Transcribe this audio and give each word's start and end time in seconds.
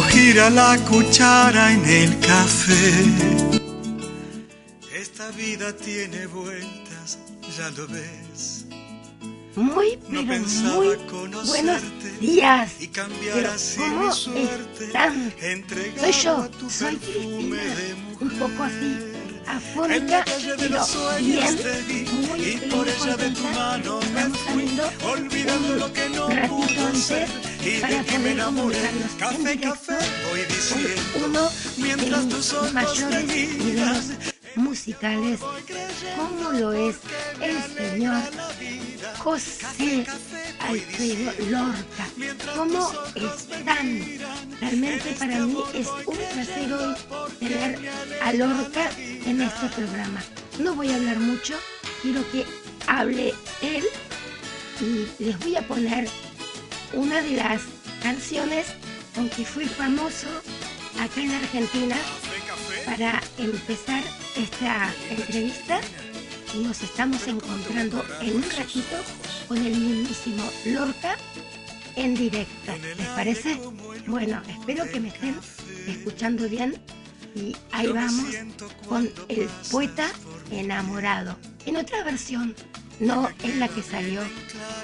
Como 0.00 0.12
gira 0.12 0.48
la 0.48 0.78
cuchara 0.88 1.72
en 1.72 1.84
el 1.84 2.18
café. 2.20 3.04
Esta 4.94 5.30
vida 5.32 5.76
tiene 5.76 6.26
vueltas, 6.26 7.18
ya 7.58 7.68
lo 7.76 7.86
ves. 7.86 8.64
Muy, 9.56 9.98
No 10.08 10.20
pero 10.22 10.26
pensaba 10.26 10.76
muy 10.76 10.96
buenos 11.46 11.82
días. 12.18 12.70
Y 12.80 12.86
cambiar 12.88 13.34
Pero, 13.34 13.52
así 13.52 13.78
¿cómo 13.78 14.06
mi 14.06 14.12
suerte. 14.12 14.84
están? 14.86 15.34
Soy 16.00 16.12
yo, 16.12 16.48
soy 16.70 16.96
perfume 16.96 17.58
Cristina, 17.58 18.16
un 18.20 18.30
poco 18.38 18.62
así, 18.62 18.96
afónica, 19.46 20.18
la 20.18 20.24
calle 20.24 20.50
de 20.50 20.56
pero 20.56 20.74
los 20.76 20.88
sueños 20.88 21.22
bien, 21.22 21.56
te 21.56 22.12
muy 22.12 22.40
y 22.40 22.56
por 22.70 22.88
ella 22.88 23.16
de 23.16 23.30
tu 23.30 23.42
mano 23.42 24.00
me 24.14 24.24
fui, 24.30 24.80
olvidando 25.04 25.74
lo 25.76 25.92
que 25.92 26.08
no 26.10 26.28
pudo 26.48 26.94
ser 26.94 27.28
y 27.62 27.80
de 27.80 28.04
que 28.04 28.18
me 28.18 28.32
enamoré. 28.32 28.78
Café, 29.18 29.60
café, 29.60 29.98
voy 30.30 30.40
diciendo 30.48 31.50
mientras 31.76 32.28
tus 32.28 32.52
ojos 32.54 32.98
ídolos 32.98 33.24
miran. 33.24 34.18
musicales, 34.56 35.40
como 36.16 36.52
lo 36.52 36.72
es 36.72 36.96
el 37.40 37.62
señor 37.74 38.22
José 39.18 40.06
Alfredo 40.60 41.32
Lorca. 41.50 42.06
¿Cómo 42.56 42.92
están? 43.14 44.02
Realmente 44.60 45.12
para 45.18 45.38
mí 45.40 45.56
es 45.74 45.86
un 46.06 46.16
placer 46.16 46.72
hoy 46.72 46.94
tener 47.38 47.90
a 48.22 48.32
Lorca 48.32 48.90
en 48.98 49.40
este 49.42 49.68
programa. 49.68 50.22
No 50.58 50.74
voy 50.74 50.90
a 50.90 50.96
hablar 50.96 51.18
mucho, 51.18 51.54
quiero 52.02 52.28
que 52.30 52.44
hable 52.86 53.34
él 53.62 53.84
y 54.80 55.24
les 55.24 55.38
voy 55.38 55.56
a 55.56 55.66
poner 55.66 56.08
una 56.92 57.22
de 57.22 57.36
las 57.36 57.62
canciones 58.02 58.66
con 59.14 59.28
que 59.28 59.44
fui 59.44 59.66
famoso 59.66 60.28
acá 61.00 61.20
en 61.20 61.32
Argentina 61.32 61.96
para 62.84 63.20
empezar 63.38 64.02
esta 64.36 64.92
entrevista 65.10 65.80
nos 66.54 66.82
estamos 66.82 67.26
encontrando 67.26 68.04
en 68.20 68.36
un 68.36 68.42
ratito 68.42 68.96
con 69.48 69.58
el 69.58 69.76
mismísimo 69.76 70.42
Lorca 70.66 71.16
en 71.96 72.14
directo. 72.14 72.72
¿Les 72.96 73.06
parece? 73.08 73.58
Bueno, 74.06 74.42
espero 74.48 74.84
que 74.90 75.00
me 75.00 75.08
estén 75.08 75.36
escuchando 75.86 76.48
bien 76.48 76.80
y 77.34 77.56
ahí 77.72 77.88
vamos 77.88 78.34
con 78.88 79.10
el 79.28 79.48
poeta 79.70 80.10
enamorado. 80.50 81.36
En 81.66 81.76
otra 81.76 82.02
versión, 82.02 82.54
no 82.98 83.28
en 83.42 83.60
la 83.60 83.68
que 83.68 83.82
salió 83.82 84.20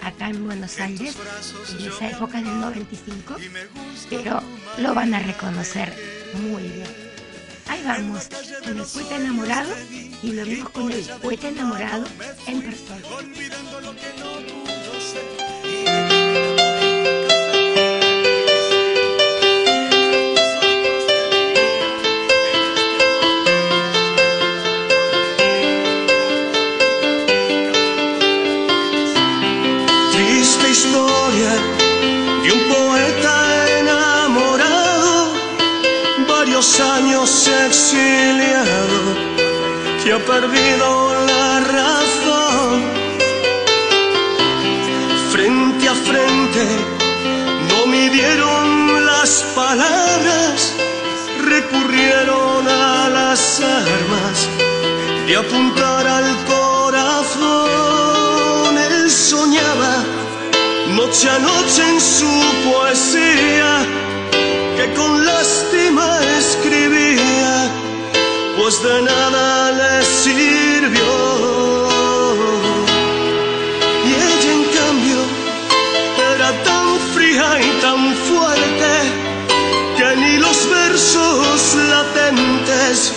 acá 0.02 0.30
en 0.30 0.44
Buenos 0.44 0.78
Aires 0.78 1.16
en 1.78 1.86
esa 1.86 2.10
época 2.10 2.38
del 2.38 2.60
95, 2.60 3.36
pero 4.08 4.40
lo 4.78 4.94
van 4.94 5.14
a 5.14 5.20
reconocer 5.20 5.92
muy 6.34 6.62
bien. 6.62 7.05
Ahí 7.68 7.82
vamos, 7.84 8.28
con 8.64 8.78
el 8.78 8.84
poeta 8.84 9.16
enamorado 9.16 9.74
y 10.22 10.32
lo 10.32 10.44
vimos 10.44 10.70
con 10.70 10.92
el 10.92 11.04
poeta 11.22 11.48
enamorado 11.48 12.04
en 12.46 12.62
persona. 12.62 13.02
Triste 30.12 30.70
historia 30.70 31.50
de 32.42 32.52
un 32.52 32.60
poeta 32.68 33.05
varios 36.66 36.80
años 36.80 37.48
exiliado, 37.66 39.14
que 40.02 40.12
ha 40.12 40.18
perdido 40.18 41.14
la 41.26 41.60
razón. 41.60 42.82
Frente 45.32 45.88
a 45.88 45.94
frente 45.94 46.66
no 47.68 47.86
midieron 47.86 49.04
las 49.04 49.44
palabras, 49.54 50.74
recurrieron 51.44 52.66
a 52.68 53.08
las 53.10 53.60
armas 53.60 54.48
de 55.26 55.36
apuntar 55.36 56.06
al 56.06 56.36
corazón. 56.46 57.46
Él 58.78 59.10
soñaba 59.10 60.04
noche 60.96 61.28
a 61.30 61.38
noche 61.38 61.82
en 61.88 62.00
su 62.00 62.32
poesía, 62.68 63.86
con 64.94 65.24
lástima 65.24 66.20
escribía, 66.38 67.70
pues 68.58 68.82
de 68.82 69.02
nada 69.02 69.72
le 69.72 70.04
sirvió. 70.04 71.12
Y 74.08 74.10
ella 74.30 74.52
en 74.58 74.64
cambio 74.78 75.20
era 76.34 76.50
tan 76.62 76.86
fría 77.14 77.48
y 77.60 77.80
tan 77.80 78.14
fuerte 78.28 78.92
que 79.96 80.16
ni 80.16 80.36
los 80.38 80.58
versos 80.70 81.74
latentes 81.74 83.12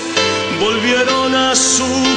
volvieron 0.60 1.36
a 1.36 1.56
su 1.56 2.09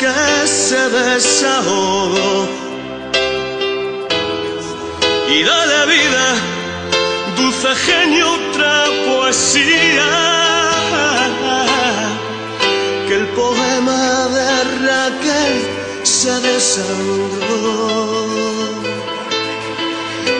que 0.00 0.46
se 0.46 0.88
desahogó 0.88 2.48
y 5.28 5.42
dale 5.42 5.86
vida 5.94 6.26
dulce 7.36 7.74
genio 7.84 8.26
otra 8.32 8.84
poesía. 9.06 10.10
Que 13.06 13.14
el 13.14 13.26
poema 13.28 14.28
de 14.36 14.48
Raquel 14.86 15.54
se 16.02 16.32
desangró 16.40 17.86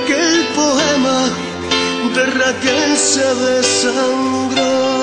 que 0.07 0.15
el 0.15 0.47
poema 0.61 1.19
de 2.15 2.27
Raquel 2.27 2.97
se 2.97 3.35
desangró. 3.35 4.96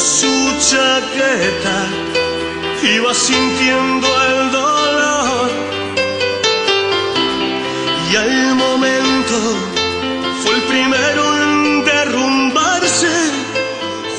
Su 0.00 0.32
chaqueta, 0.58 1.78
iba 2.82 3.12
sintiendo 3.12 4.08
el 4.28 4.50
dolor. 4.50 5.50
Y 8.10 8.16
al 8.16 8.54
momento 8.54 9.36
fue 10.42 10.54
el 10.56 10.62
primero 10.62 11.22
en 11.42 11.84
derrumbarse, 11.84 13.12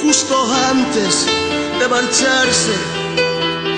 justo 0.01 0.35
antes 0.69 1.27
de 1.79 1.87
marcharse, 1.87 2.75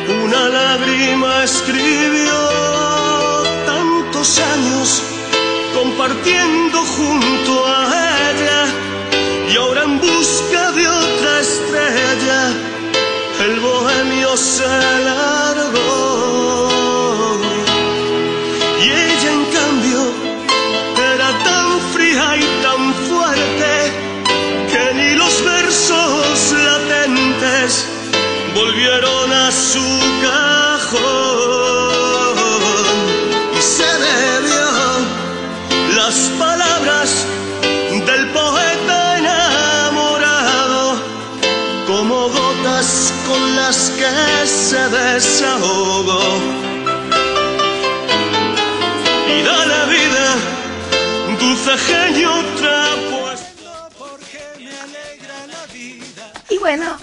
un 0.09 0.23
una 0.23 0.49
lágrima 0.49 1.43
escribió 1.43 2.37
tantos 3.65 4.39
años 4.39 5.03
compartiendo 5.73 6.79
junto 6.97 7.67
a 7.67 7.77
ella 8.31 8.65
y 9.51 9.55
ahora 9.57 9.83
en 9.83 9.99
busca 9.99 10.62
se 14.35 14.63
largó 14.65 16.12
se 44.73 44.89
desahogó 44.89 46.19
y 49.29 49.43
da 49.43 49.65
la 49.67 49.85
vida 49.85 50.25
dulce 51.39 51.77
genio 51.77 52.31
trapuesto 52.57 53.71
porque 53.99 54.41
me 54.57 54.75
alegra 54.85 55.37
la 55.45 55.65
vida 55.71 56.33
Y 56.49 56.57
bueno, 56.57 56.97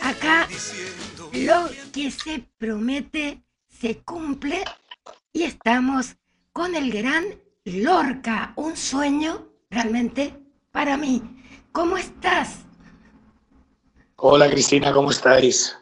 acá 0.00 0.48
lo 1.34 1.68
que 1.92 2.10
se 2.10 2.46
promete 2.56 3.42
se 3.68 3.98
cumple 3.98 4.64
y 5.34 5.42
estamos 5.42 6.16
con 6.54 6.74
el 6.74 6.90
gran 6.90 7.26
Lorca, 7.66 8.54
un 8.56 8.74
sueño 8.74 9.48
realmente 9.68 10.34
para 10.70 10.96
mí. 10.96 11.22
¿Cómo 11.72 11.98
estás? 11.98 12.60
Hola 14.16 14.48
Cristina, 14.48 14.94
¿cómo 14.94 15.10
estáis? 15.10 15.76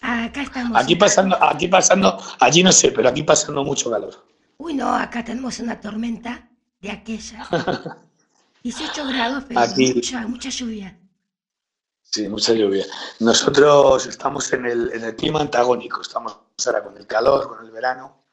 Acá 0.00 0.42
estamos. 0.42 0.80
Aquí 0.80 0.96
pasando, 0.96 1.36
aquí 1.42 1.68
pasando, 1.68 2.18
allí 2.40 2.62
no 2.62 2.72
sé, 2.72 2.92
pero 2.92 3.08
aquí 3.08 3.22
pasando 3.22 3.64
mucho 3.64 3.90
calor. 3.90 4.24
Uy, 4.58 4.74
no, 4.74 4.94
acá 4.94 5.24
tenemos 5.24 5.58
una 5.58 5.80
tormenta 5.80 6.48
de 6.80 6.90
aquella. 6.90 7.46
18 8.62 9.06
grados, 9.06 9.44
pero 9.46 9.60
Aquí. 9.60 9.94
mucha, 9.94 10.26
mucha 10.26 10.48
lluvia. 10.50 10.98
Sí, 12.02 12.28
mucha 12.28 12.52
lluvia. 12.52 12.84
Nosotros 13.20 14.06
estamos 14.06 14.52
en 14.52 14.66
el, 14.66 14.90
en 14.92 15.04
el 15.04 15.14
clima 15.14 15.40
antagónico, 15.40 16.00
estamos 16.00 16.36
ahora 16.66 16.82
con 16.82 16.96
el 16.96 17.06
calor, 17.06 17.48
con 17.48 17.64
el 17.64 17.70
verano. 17.70 18.24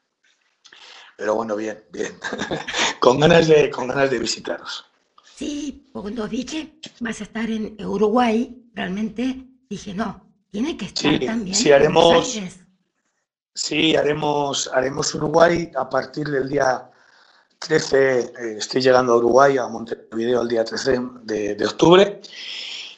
Pero 1.16 1.36
bueno, 1.36 1.54
bien, 1.54 1.84
bien. 1.92 2.18
con 3.00 3.20
ganas 3.20 3.46
de, 3.46 3.70
con 3.70 3.86
ganas 3.86 4.10
de 4.10 4.18
visitaros. 4.18 4.84
Sí, 5.36 5.88
cuando 5.92 6.26
vi 6.28 6.44
que 6.44 6.80
vas 7.00 7.20
a 7.20 7.24
estar 7.24 7.48
en 7.50 7.76
Uruguay, 7.84 8.70
realmente 8.74 9.46
dije, 9.68 9.94
no, 9.94 10.23
tiene 10.54 10.76
que 10.76 10.84
estar 10.84 11.10
Sí, 11.12 11.26
también 11.26 11.56
en 11.66 11.72
haremos-. 11.72 12.40
Sí, 13.54 13.96
haremos, 13.96 14.70
haremos 14.72 15.12
Uruguay 15.16 15.68
a 15.76 15.88
partir 15.90 16.28
del 16.28 16.48
día 16.48 16.88
13. 17.58 18.18
eh, 18.20 18.30
estoy 18.58 18.80
llegando 18.80 19.14
a 19.14 19.16
Uruguay, 19.16 19.58
a 19.58 19.66
Montevideo, 19.66 20.42
el 20.42 20.48
día 20.48 20.64
13 20.64 21.00
de, 21.22 21.56
de 21.56 21.66
octubre. 21.66 22.20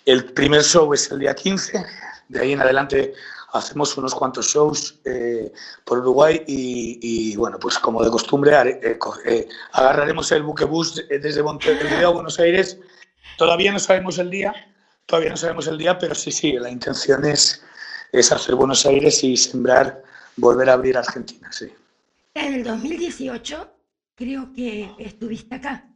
El 0.04 0.32
primer 0.34 0.62
show 0.62 0.92
es 0.92 1.10
el 1.10 1.20
día 1.20 1.34
15. 1.34 1.82
De 2.28 2.40
ahí 2.40 2.52
en 2.52 2.60
adelante 2.60 3.14
hacemos 3.54 3.96
unos 3.96 4.14
cuantos 4.14 4.48
shows 4.48 5.00
eh, 5.06 5.50
por 5.86 6.00
Uruguay 6.00 6.42
y, 6.46 6.98
y, 7.32 7.36
bueno, 7.36 7.58
pues 7.58 7.78
como 7.78 8.04
de 8.04 8.10
costumbre 8.10 8.52
haré- 8.54 8.80
eh, 8.82 8.98
eh, 9.24 9.48
agarraremos 9.72 10.30
el 10.32 10.42
buquebús 10.42 10.96
de- 11.08 11.18
desde 11.20 11.42
Montevideo 11.42 12.08
a 12.08 12.12
Buenos 12.12 12.38
Aires. 12.38 12.78
Todavía 13.38 13.72
no 13.72 13.78
sabemos 13.78 14.18
el 14.18 14.28
día, 14.30 14.52
todavía 15.06 15.30
no 15.30 15.36
sabemos 15.36 15.66
el 15.68 15.78
día, 15.78 15.98
pero 15.98 16.14
sí, 16.14 16.30
sí, 16.32 16.52
la 16.52 16.68
intención 16.70 17.24
es, 17.24 17.64
es 18.12 18.32
hacer 18.32 18.54
Buenos 18.56 18.84
Aires 18.86 19.22
y 19.24 19.36
sembrar, 19.36 20.02
volver 20.36 20.68
a 20.68 20.74
abrir 20.74 20.98
Argentina, 20.98 21.50
sí. 21.52 21.72
En 22.34 22.54
el 22.54 22.64
2018 22.64 23.72
creo 24.14 24.52
que 24.52 24.90
estuviste 24.98 25.54
acá. 25.54 25.88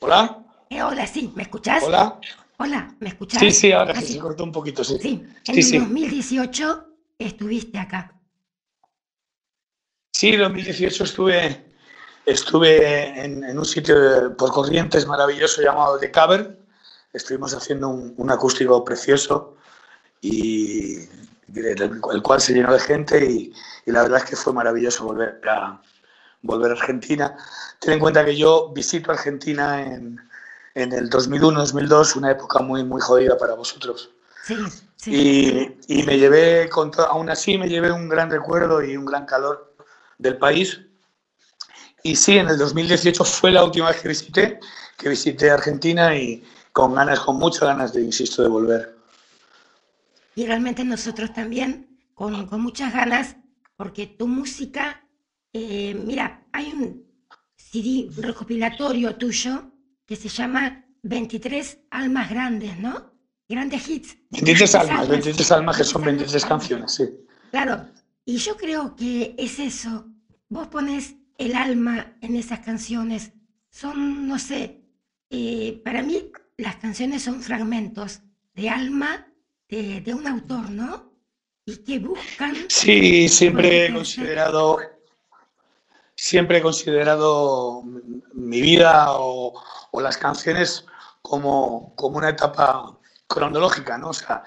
¿Hola? 0.00 0.44
Eh, 0.70 0.82
hola, 0.82 1.06
sí, 1.06 1.32
¿me 1.34 1.42
escuchás? 1.42 1.82
¿Hola? 1.82 2.20
Hola, 2.58 2.94
¿me 3.00 3.08
escuchás? 3.08 3.40
Sí, 3.40 3.50
sí, 3.50 3.72
ahora 3.72 3.94
Ah, 3.96 4.00
sí, 4.00 4.14
se 4.14 4.18
cortó 4.18 4.44
un 4.44 4.52
poquito, 4.52 4.84
sí. 4.84 4.98
Sí, 5.00 5.08
en 5.46 5.54
Sí, 5.54 5.60
el 5.60 5.64
sí. 5.64 5.78
2018 5.78 6.86
estuviste 7.18 7.78
acá. 7.78 8.14
Sí, 10.12 10.36
2018 10.36 11.04
estuve, 11.04 11.64
estuve 12.26 13.20
en, 13.24 13.44
en 13.44 13.58
un 13.58 13.64
sitio 13.64 13.98
de- 14.00 14.30
por 14.30 14.50
corrientes 14.52 15.06
maravilloso 15.06 15.62
llamado 15.62 15.98
The 15.98 16.10
Cavern. 16.10 16.56
Estuvimos 17.12 17.54
haciendo 17.54 17.88
un, 17.88 18.14
un 18.16 18.30
acústico 18.30 18.84
precioso 18.84 19.56
y 20.20 20.98
el, 21.54 22.00
el 22.12 22.22
cual 22.22 22.40
se 22.40 22.52
llenó 22.54 22.72
de 22.72 22.78
gente 22.80 23.24
y, 23.24 23.52
y 23.86 23.90
la 23.92 24.02
verdad 24.02 24.18
es 24.18 24.24
que 24.30 24.36
fue 24.36 24.52
maravilloso 24.52 25.04
volver 25.04 25.40
a, 25.48 25.80
volver 26.42 26.70
a 26.70 26.74
Argentina. 26.74 27.36
Ten 27.80 27.94
en 27.94 27.98
cuenta 28.00 28.24
que 28.24 28.36
yo 28.36 28.70
visito 28.72 29.10
Argentina 29.10 29.82
en, 29.82 30.20
en 30.74 30.92
el 30.92 31.10
2001-2002, 31.10 32.16
una 32.16 32.30
época 32.30 32.60
muy, 32.60 32.84
muy 32.84 33.00
jodida 33.00 33.36
para 33.36 33.54
vosotros. 33.54 34.10
Sí, 34.44 34.56
sí. 34.96 35.10
Y, 35.88 36.00
y 36.00 36.02
me 36.04 36.18
llevé, 36.18 36.68
con 36.68 36.92
aún 37.08 37.30
así 37.30 37.58
me 37.58 37.68
llevé 37.68 37.90
un 37.90 38.08
gran 38.08 38.30
recuerdo 38.30 38.82
y 38.84 38.96
un 38.96 39.04
gran 39.04 39.26
calor 39.26 39.74
del 40.18 40.38
país. 40.38 40.80
Y 42.02 42.16
sí, 42.16 42.38
en 42.38 42.48
el 42.48 42.58
2018 42.58 43.24
fue 43.24 43.50
la 43.52 43.64
última 43.64 43.88
vez 43.88 44.00
que 44.00 44.08
visité, 44.08 44.60
que 44.96 45.08
visité 45.08 45.50
Argentina 45.50 46.16
y 46.16 46.42
con 46.72 46.94
ganas, 46.94 47.20
con 47.20 47.36
muchas 47.36 47.62
ganas 47.62 47.92
de, 47.92 48.02
insisto, 48.02 48.42
de 48.42 48.48
volver. 48.48 48.96
Y 50.34 50.46
realmente 50.46 50.84
nosotros 50.84 51.32
también, 51.32 51.98
con, 52.14 52.46
con 52.46 52.60
muchas 52.60 52.92
ganas, 52.92 53.36
porque 53.76 54.06
tu 54.06 54.26
música, 54.26 55.06
eh, 55.52 55.94
mira, 55.94 56.46
hay 56.52 56.72
un 56.72 57.04
CD 57.56 58.08
recopilatorio 58.16 59.16
tuyo 59.16 59.72
que 60.06 60.16
se 60.16 60.28
llama 60.28 60.84
23 61.02 61.78
Almas 61.90 62.30
Grandes, 62.30 62.78
¿no? 62.78 63.12
Grandes 63.48 63.88
hits. 63.88 64.16
23 64.30 64.74
almas, 64.76 65.08
23 65.08 65.52
almas 65.52 65.76
que 65.76 65.82
23 65.82 65.88
son 65.88 66.02
23 66.04 66.44
almas. 66.44 66.48
canciones, 66.48 66.94
sí. 66.94 67.08
Claro, 67.50 67.86
y 68.24 68.36
yo 68.36 68.56
creo 68.56 68.94
que 68.94 69.34
es 69.36 69.58
eso. 69.58 70.06
Vos 70.48 70.68
pones 70.68 71.16
el 71.40 71.56
alma 71.56 72.16
en 72.20 72.36
esas 72.36 72.60
canciones. 72.60 73.32
Son, 73.70 74.28
no 74.28 74.38
sé, 74.38 74.82
eh, 75.30 75.80
para 75.84 76.02
mí 76.02 76.30
las 76.58 76.76
canciones 76.76 77.22
son 77.22 77.40
fragmentos 77.40 78.20
de 78.54 78.68
alma 78.68 79.26
de, 79.68 80.02
de 80.02 80.12
un 80.14 80.26
autor, 80.26 80.70
¿no? 80.70 81.14
Y 81.64 81.78
que 81.78 81.98
buscan... 81.98 82.54
Sí, 82.68 83.28
siempre 83.28 83.86
he 83.86 83.94
considerado, 83.94 84.78
siempre 86.14 86.58
he 86.58 86.62
considerado 86.62 87.84
mi 88.34 88.60
vida 88.60 89.12
o, 89.12 89.62
o 89.92 90.00
las 90.00 90.18
canciones 90.18 90.84
como, 91.22 91.94
como 91.96 92.18
una 92.18 92.30
etapa 92.30 92.98
cronológica, 93.26 93.96
¿no? 93.96 94.08
O 94.08 94.12
sea, 94.12 94.42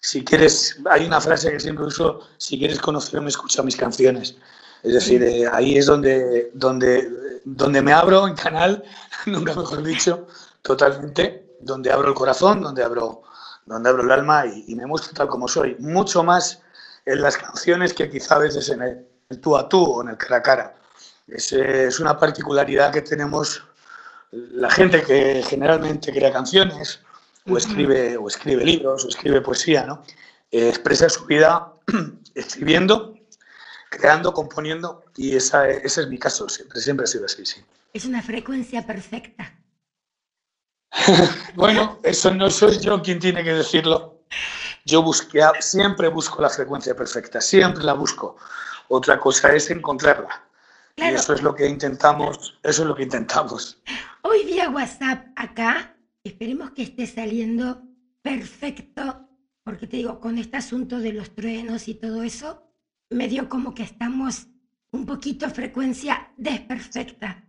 si 0.00 0.22
quieres, 0.22 0.78
hay 0.88 1.04
una 1.04 1.20
frase 1.20 1.50
que 1.50 1.58
siempre 1.58 1.86
uso, 1.86 2.28
si 2.36 2.58
quieres 2.58 2.78
conocerme, 2.78 3.28
escucha 3.28 3.62
mis 3.64 3.76
canciones. 3.76 4.36
Es 4.82 4.94
decir, 4.94 5.22
eh, 5.22 5.48
ahí 5.50 5.76
es 5.76 5.86
donde, 5.86 6.50
donde, 6.54 7.40
donde 7.44 7.82
me 7.82 7.92
abro 7.92 8.26
en 8.28 8.34
canal, 8.34 8.84
nunca 9.26 9.54
mejor 9.54 9.82
dicho, 9.82 10.26
totalmente, 10.62 11.56
donde 11.60 11.90
abro 11.90 12.08
el 12.08 12.14
corazón, 12.14 12.60
donde 12.60 12.84
abro, 12.84 13.22
donde 13.66 13.88
abro 13.88 14.02
el 14.02 14.10
alma 14.10 14.46
y, 14.46 14.64
y 14.68 14.74
me 14.74 14.86
muestro 14.86 15.12
tal 15.14 15.28
como 15.28 15.48
soy. 15.48 15.76
Mucho 15.78 16.22
más 16.22 16.62
en 17.04 17.22
las 17.22 17.36
canciones 17.36 17.94
que 17.94 18.10
quizá 18.10 18.36
a 18.36 18.40
veces 18.40 18.68
en 18.68 18.82
el, 18.82 19.06
el 19.28 19.40
tú 19.40 19.56
a 19.56 19.68
tú 19.68 19.82
o 19.82 20.02
en 20.02 20.10
el 20.10 20.16
cara 20.16 20.36
a 20.36 20.42
cara. 20.42 20.74
Es, 21.26 21.52
eh, 21.52 21.86
es 21.86 22.00
una 22.00 22.18
particularidad 22.18 22.92
que 22.92 23.02
tenemos 23.02 23.62
la 24.30 24.70
gente 24.70 25.02
que 25.02 25.42
generalmente 25.42 26.12
crea 26.12 26.32
canciones 26.32 27.00
o 27.48 27.56
escribe, 27.56 28.16
o 28.16 28.28
escribe 28.28 28.64
libros 28.64 29.04
o 29.04 29.08
escribe 29.08 29.40
poesía, 29.40 29.84
¿no? 29.86 30.02
Eh, 30.50 30.68
expresa 30.68 31.08
su 31.08 31.24
vida 31.26 31.72
escribiendo, 32.34 33.14
creando, 33.90 34.32
componiendo 34.32 35.04
y 35.16 35.34
esa, 35.36 35.68
ese 35.68 36.02
es 36.02 36.08
mi 36.08 36.18
caso, 36.18 36.48
siempre, 36.48 36.80
siempre 36.80 37.04
ha 37.04 37.06
sido 37.06 37.24
así, 37.26 37.44
sí. 37.46 37.62
Es 37.92 38.04
una 38.04 38.22
frecuencia 38.22 38.86
perfecta. 38.86 39.54
Bueno, 41.54 41.98
eso 42.02 42.32
no 42.32 42.50
soy 42.50 42.78
yo 42.78 43.02
quien 43.02 43.18
tiene 43.18 43.42
que 43.42 43.52
decirlo. 43.52 44.22
Yo 44.84 45.02
busqué, 45.02 45.40
siempre 45.60 46.08
busco 46.08 46.40
la 46.40 46.48
frecuencia 46.50 46.94
perfecta, 46.94 47.40
siempre 47.40 47.82
la 47.84 47.94
busco. 47.94 48.36
Otra 48.88 49.18
cosa 49.18 49.52
es 49.54 49.70
encontrarla. 49.70 50.44
Y 50.96 51.00
Claro. 51.02 51.16
eso 51.16 51.32
es 51.34 51.42
lo 51.42 51.54
que 51.54 51.66
intentamos, 51.66 52.58
eso 52.62 52.82
es 52.82 52.88
lo 52.88 52.94
que 52.94 53.04
intentamos. 53.04 53.80
Hoy 54.22 54.44
vía 54.44 54.70
WhatsApp 54.70 55.26
acá, 55.36 55.96
esperemos 56.24 56.70
que 56.72 56.82
esté 56.82 57.06
saliendo 57.06 57.82
perfecto, 58.22 59.28
porque 59.64 59.86
te 59.86 59.98
digo, 59.98 60.20
con 60.20 60.38
este 60.38 60.56
asunto 60.56 60.98
de 60.98 61.12
los 61.12 61.34
truenos 61.34 61.88
y 61.88 61.94
todo 61.94 62.22
eso, 62.22 62.67
me 63.10 63.28
dio 63.28 63.48
como 63.48 63.74
que 63.74 63.82
estamos 63.82 64.46
un 64.92 65.06
poquito 65.06 65.48
frecuencia 65.50 66.32
desperfecta. 66.36 67.44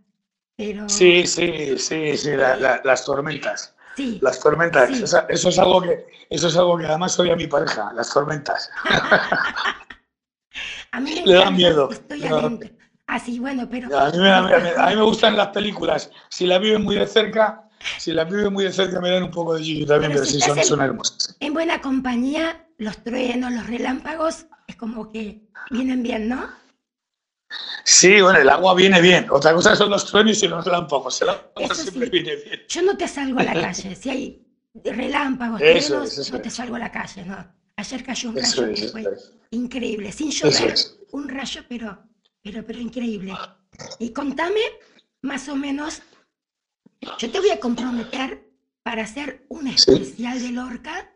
Pero... 0.56 0.88
Sí, 0.88 1.26
sí, 1.26 1.78
sí, 1.78 2.16
sí, 2.16 2.30
las 2.36 3.04
tormentas. 3.04 3.74
Sí. 3.96 4.18
Las 4.22 4.40
tormentas. 4.40 4.90
Eso, 4.90 5.48
es 5.48 5.58
algo 5.58 5.82
que, 5.82 6.06
eso 6.28 6.48
es 6.48 6.56
algo 6.56 6.78
que 6.78 6.86
además 6.86 7.12
soy 7.12 7.30
a 7.30 7.36
mi 7.36 7.46
pareja, 7.46 7.92
las 7.94 8.12
tormentas. 8.12 8.70
a 10.92 11.00
mí 11.00 11.22
le 11.24 11.34
da 11.34 11.50
miedo. 11.50 11.90
Estoy 11.90 12.24
adentro. 12.24 12.70
Así, 13.06 13.36
ah, 13.38 13.40
bueno, 13.40 13.68
pero... 13.68 13.98
A 13.98 14.10
mí, 14.10 14.96
me, 14.96 15.02
gustan 15.02 15.36
las 15.36 15.48
películas. 15.48 16.10
Si 16.28 16.46
la 16.46 16.58
viven 16.58 16.84
muy 16.84 16.94
de 16.94 17.06
cerca, 17.06 17.68
si 17.98 18.12
la 18.12 18.24
viven 18.24 18.52
muy 18.52 18.64
de 18.64 18.72
cerca 18.72 19.00
me 19.00 19.10
dan 19.10 19.24
un 19.24 19.30
poco 19.30 19.54
de 19.54 19.64
yuyu 19.64 19.86
también, 19.86 20.12
pero, 20.12 20.24
sí 20.24 20.40
son, 20.40 20.62
son 20.62 20.80
hermosas. 20.80 21.36
En 21.40 21.52
buena 21.52 21.80
compañía, 21.80 22.66
los 22.78 23.02
truenos, 23.02 23.52
los 23.52 23.66
relámpagos, 23.66 24.46
es 24.66 24.76
como 24.76 25.10
que 25.10 25.42
vienen 25.70 26.02
bien, 26.02 26.28
¿no? 26.28 26.48
Sí, 27.84 28.20
bueno, 28.20 28.38
el 28.38 28.48
agua 28.48 28.74
viene 28.74 29.00
bien. 29.00 29.26
Otra 29.30 29.52
cosa 29.54 29.74
son 29.74 29.90
los 29.90 30.06
truenos 30.06 30.42
y 30.42 30.48
los 30.48 30.64
relámpagos. 30.64 31.20
El 31.22 31.30
agua 31.30 31.74
siempre 31.74 32.08
viene 32.08 32.36
bien. 32.36 32.60
Yo 32.68 32.82
no 32.82 32.96
te 32.96 33.08
salgo 33.08 33.40
a 33.40 33.42
la 33.42 33.52
calle. 33.60 33.96
Si 33.96 34.10
hay 34.10 34.46
relámpagos, 34.84 35.58
truenos, 35.58 36.30
no 36.30 36.40
te 36.40 36.50
salgo 36.50 36.76
a 36.76 36.78
la 36.78 36.92
calle, 36.92 37.24
¿no? 37.24 37.60
Ayer 37.76 38.04
cayó 38.04 38.28
un 38.28 38.36
rayo 38.36 38.74
que 38.74 38.88
fue 38.88 39.04
increíble, 39.50 40.12
sin 40.12 40.30
llover, 40.30 40.74
un 41.12 41.28
rayo, 41.28 41.62
pero, 41.68 41.98
pero, 42.42 42.64
pero 42.64 42.78
increíble. 42.78 43.32
Y 43.98 44.12
contame, 44.12 44.60
más 45.22 45.48
o 45.48 45.56
menos, 45.56 46.02
yo 47.00 47.30
te 47.30 47.40
voy 47.40 47.50
a 47.50 47.60
comprometer 47.60 48.50
para 48.82 49.02
hacer 49.02 49.46
un 49.48 49.68
especial 49.68 50.40
de 50.40 50.50
Lorca 50.50 51.12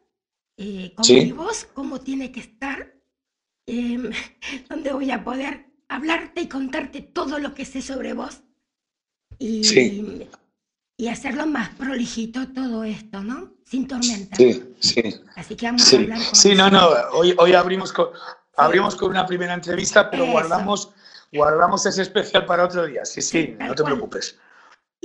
eh, 0.56 0.92
con 0.94 1.06
mi 1.08 1.32
voz, 1.32 1.66
cómo 1.74 2.00
tiene 2.00 2.30
que 2.30 2.40
estar, 2.40 2.94
eh, 3.66 4.10
donde 4.68 4.92
voy 4.92 5.10
a 5.10 5.24
poder 5.24 5.66
hablarte 5.88 6.42
y 6.42 6.48
contarte 6.48 7.00
todo 7.00 7.38
lo 7.38 7.54
que 7.54 7.64
sé 7.64 7.82
sobre 7.82 8.12
vos 8.12 8.42
y, 9.38 10.28
y 10.96 11.08
hacerlo 11.08 11.46
más 11.46 11.70
prolijito 11.70 12.48
todo 12.48 12.84
esto, 12.84 13.22
¿no? 13.22 13.52
Sin 13.64 13.88
tormenta. 13.88 14.36
Sí, 14.36 14.74
sí. 14.78 15.02
Así 15.36 15.56
que 15.56 15.66
vamos 15.66 15.92
a 15.92 15.96
hablar 15.96 16.18
con 16.18 16.34
Sí, 16.34 16.54
no, 16.54 16.70
no, 16.70 16.88
hoy, 17.12 17.34
hoy 17.38 17.54
abrimos, 17.54 17.92
con, 17.92 18.08
abrimos 18.56 18.94
con 18.94 19.10
una 19.10 19.26
primera 19.26 19.54
entrevista, 19.54 20.10
pero 20.10 20.26
guardamos, 20.26 20.92
guardamos 21.32 21.84
ese 21.86 22.02
especial 22.02 22.46
para 22.46 22.64
otro 22.64 22.86
día. 22.86 23.04
Sí, 23.04 23.22
sí, 23.22 23.56
no 23.58 23.74
te 23.74 23.82
preocupes. 23.82 24.38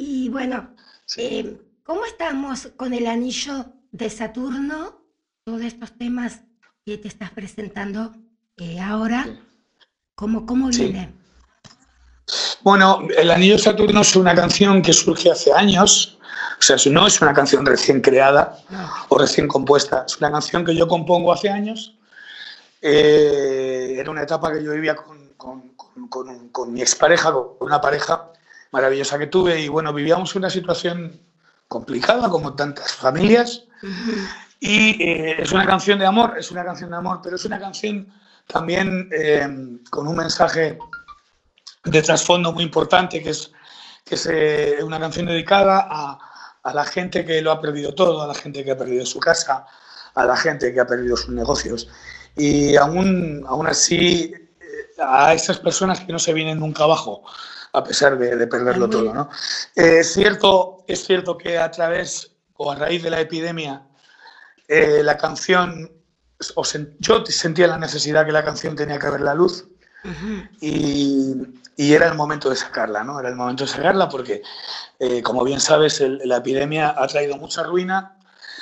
Y 0.01 0.29
bueno, 0.29 0.75
eh, 1.17 1.57
¿cómo 1.83 2.05
estamos 2.05 2.69
con 2.77 2.93
el 2.93 3.05
anillo 3.05 3.65
de 3.91 4.09
Saturno? 4.09 5.01
Todos 5.43 5.61
estos 5.61 5.97
temas 5.97 6.39
que 6.85 6.97
te 6.97 7.09
estás 7.09 7.31
presentando 7.31 8.13
eh, 8.55 8.79
ahora. 8.79 9.27
¿Cómo, 10.15 10.45
cómo 10.45 10.69
viene? 10.69 11.13
Bueno, 12.61 13.05
El 13.17 13.29
Anillo 13.29 13.55
de 13.55 13.59
Saturno 13.59 14.01
es 14.01 14.15
una 14.15 14.33
canción 14.33 14.81
que 14.81 14.93
surge 14.93 15.31
hace 15.31 15.51
años, 15.51 16.17
o 16.59 16.61
sea, 16.61 16.77
no 16.91 17.05
es 17.05 17.21
una 17.21 17.33
canción 17.33 17.65
recién 17.65 17.99
creada 17.99 18.57
o 19.09 19.17
recién 19.17 19.49
compuesta, 19.49 20.05
es 20.07 20.17
una 20.17 20.31
canción 20.31 20.63
que 20.63 20.75
yo 20.75 20.87
compongo 20.87 21.33
hace 21.33 21.49
años. 21.49 21.97
Eh, 22.81 23.95
era 23.97 24.09
una 24.09 24.23
etapa 24.23 24.53
que 24.53 24.63
yo 24.63 24.71
vivía 24.71 24.95
con, 24.95 25.29
con, 25.35 25.69
con, 26.07 26.49
con, 26.49 26.73
mi 26.73 26.81
expareja, 26.81 27.33
con 27.33 27.55
una 27.59 27.81
pareja 27.81 28.28
maravillosa 28.71 29.17
que 29.17 29.27
tuve, 29.27 29.59
y 29.61 29.67
bueno, 29.67 29.93
vivíamos 29.93 30.35
una 30.35 30.49
situación 30.49 31.19
complicada, 31.67 32.29
como 32.29 32.55
tantas 32.55 32.91
familias. 32.93 33.63
Y 34.59 35.01
eh, 35.01 35.41
es 35.41 35.51
una 35.53 35.65
canción 35.65 35.99
de 35.99 36.05
amor, 36.05 36.35
es 36.37 36.51
una 36.51 36.65
canción 36.65 36.89
de 36.89 36.97
amor, 36.97 37.21
pero 37.23 37.37
es 37.37 37.45
una 37.45 37.59
canción 37.59 38.11
también 38.47 39.09
eh, 39.13 39.47
con 39.89 40.07
un 40.07 40.17
mensaje 40.17 40.77
de 41.85 42.01
trasfondo 42.01 42.51
muy 42.51 42.63
importante, 42.63 43.23
que 43.23 43.29
es, 43.29 43.51
que 44.03 44.15
es 44.15 44.27
eh, 44.29 44.79
una 44.83 44.99
canción 44.99 45.27
dedicada 45.27 45.87
a, 45.89 46.19
a, 46.63 46.73
la 46.73 46.83
gente 46.83 47.23
que 47.23 47.41
lo 47.41 47.51
ha 47.51 47.61
perdido 47.61 47.93
todo, 47.95 48.21
a 48.21 48.27
la 48.27 48.33
gente 48.33 48.65
que 48.65 48.71
ha 48.71 48.77
perdido 48.77 49.05
su 49.05 49.19
casa, 49.19 49.65
a 50.15 50.25
la 50.25 50.35
gente 50.35 50.73
que 50.73 50.79
ha 50.81 50.87
perdido 50.87 51.15
sus 51.15 51.29
negocios. 51.29 51.87
Y 52.35 52.75
aún, 52.75 53.45
aún 53.47 53.67
así, 53.67 54.33
a 55.01 55.33
esas 55.33 55.59
personas 55.59 56.01
que 56.01 56.11
no 56.11 56.19
se 56.19 56.33
vienen 56.33 56.59
nunca 56.59 56.83
abajo, 56.83 57.23
a 57.73 57.83
pesar 57.83 58.17
de, 58.17 58.35
de 58.35 58.47
perderlo 58.47 58.89
todo. 58.89 59.13
¿no? 59.13 59.29
es, 59.75 60.13
cierto, 60.13 60.83
es 60.87 61.05
cierto 61.05 61.37
que 61.37 61.57
a 61.57 61.69
través 61.71 62.31
o 62.55 62.71
a 62.71 62.75
raíz 62.75 63.03
de 63.03 63.09
la 63.09 63.21
epidemia, 63.21 63.83
la 64.67 65.17
canción 65.17 65.91
yo 66.99 67.25
sentía 67.25 67.67
la 67.67 67.77
necesidad 67.77 68.25
que 68.25 68.31
la 68.31 68.43
canción 68.43 68.75
tenía 68.75 68.97
que 68.99 69.09
ver 69.09 69.21
la 69.21 69.33
luz 69.33 69.67
y, 70.61 71.35
y, 71.75 71.93
era 71.93 72.07
el 72.07 72.15
momento 72.15 72.49
de 72.49 72.55
sacarla, 72.55 73.03
¿no? 73.03 73.19
Era 73.19 73.27
el 73.27 73.35
momento 73.35 73.65
de 73.65 73.69
sacarla 73.69 74.07
porque, 74.07 74.41
eh, 74.97 75.21
como 75.21 75.43
bien 75.43 75.59
sabes, 75.59 75.99
la 75.99 76.37
epidemia 76.37 76.95
ha 76.97 77.05
traído 77.07 77.35
mucha 77.35 77.63
ruina. 77.63 78.15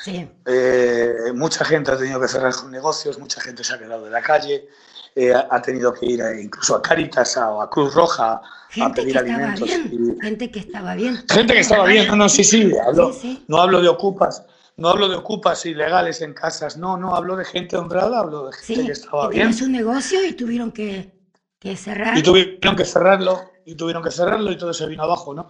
Sí. 0.03 0.27
Eh, 0.45 1.13
mucha 1.35 1.63
gente 1.63 1.91
ha 1.91 1.97
tenido 1.97 2.19
que 2.19 2.27
cerrar 2.27 2.53
sus 2.53 2.69
negocios, 2.69 3.19
mucha 3.19 3.39
gente 3.39 3.63
se 3.63 3.75
ha 3.75 3.77
quedado 3.77 4.07
en 4.07 4.13
la 4.13 4.21
calle, 4.21 4.67
eh, 5.17 5.33
ha 5.33 5.61
tenido 5.61 5.93
que 5.93 6.05
ir 6.05 6.21
incluso 6.39 6.75
a 6.75 6.81
Caritas 6.81 7.35
o 7.37 7.61
a 7.61 7.69
Cruz 7.69 7.93
Roja 7.93 8.39
a 8.79 8.93
pedir 8.93 9.17
alimentos. 9.17 9.67
Gente 10.21 10.51
que 10.51 10.59
estaba 10.59 10.93
bien. 10.93 11.23
Gente 11.27 11.53
que 11.53 11.59
estaba 11.59 11.85
bien, 11.85 12.07
no, 12.07 12.15
no, 12.15 12.29
sí, 12.29 12.43
sí, 12.43 12.71
hablo, 12.85 13.11
no 13.47 13.57
hablo 13.57 13.81
de 13.81 13.87
ocupas 13.87 14.43
no 14.77 14.89
hablo 14.89 15.09
de 15.09 15.15
ocupas 15.15 15.65
ilegales 15.65 16.21
en 16.21 16.35
casas, 16.35 16.77
no, 16.77 16.97
no, 16.97 17.15
hablo 17.15 17.35
de 17.35 17.45
gente 17.45 17.75
honrada, 17.75 18.19
hablo 18.19 18.47
de 18.47 18.53
gente 18.53 18.85
que 18.85 18.91
estaba 18.91 19.27
bien. 19.27 19.51
su 19.51 19.67
negocio 19.67 20.23
y 20.23 20.33
tuvieron 20.33 20.71
que, 20.71 21.11
que, 21.59 21.75
cerrar. 21.75 22.15
Y 22.15 22.21
tuvieron 22.21 22.75
que 22.75 22.85
cerrarlo, 22.85 23.41
y 23.65 23.73
tuvieron 23.73 24.03
que 24.03 24.11
cerrarlo 24.11 24.51
y 24.51 24.57
todo 24.57 24.73
se 24.73 24.85
vino 24.85 25.01
abajo, 25.01 25.33
¿no? 25.33 25.49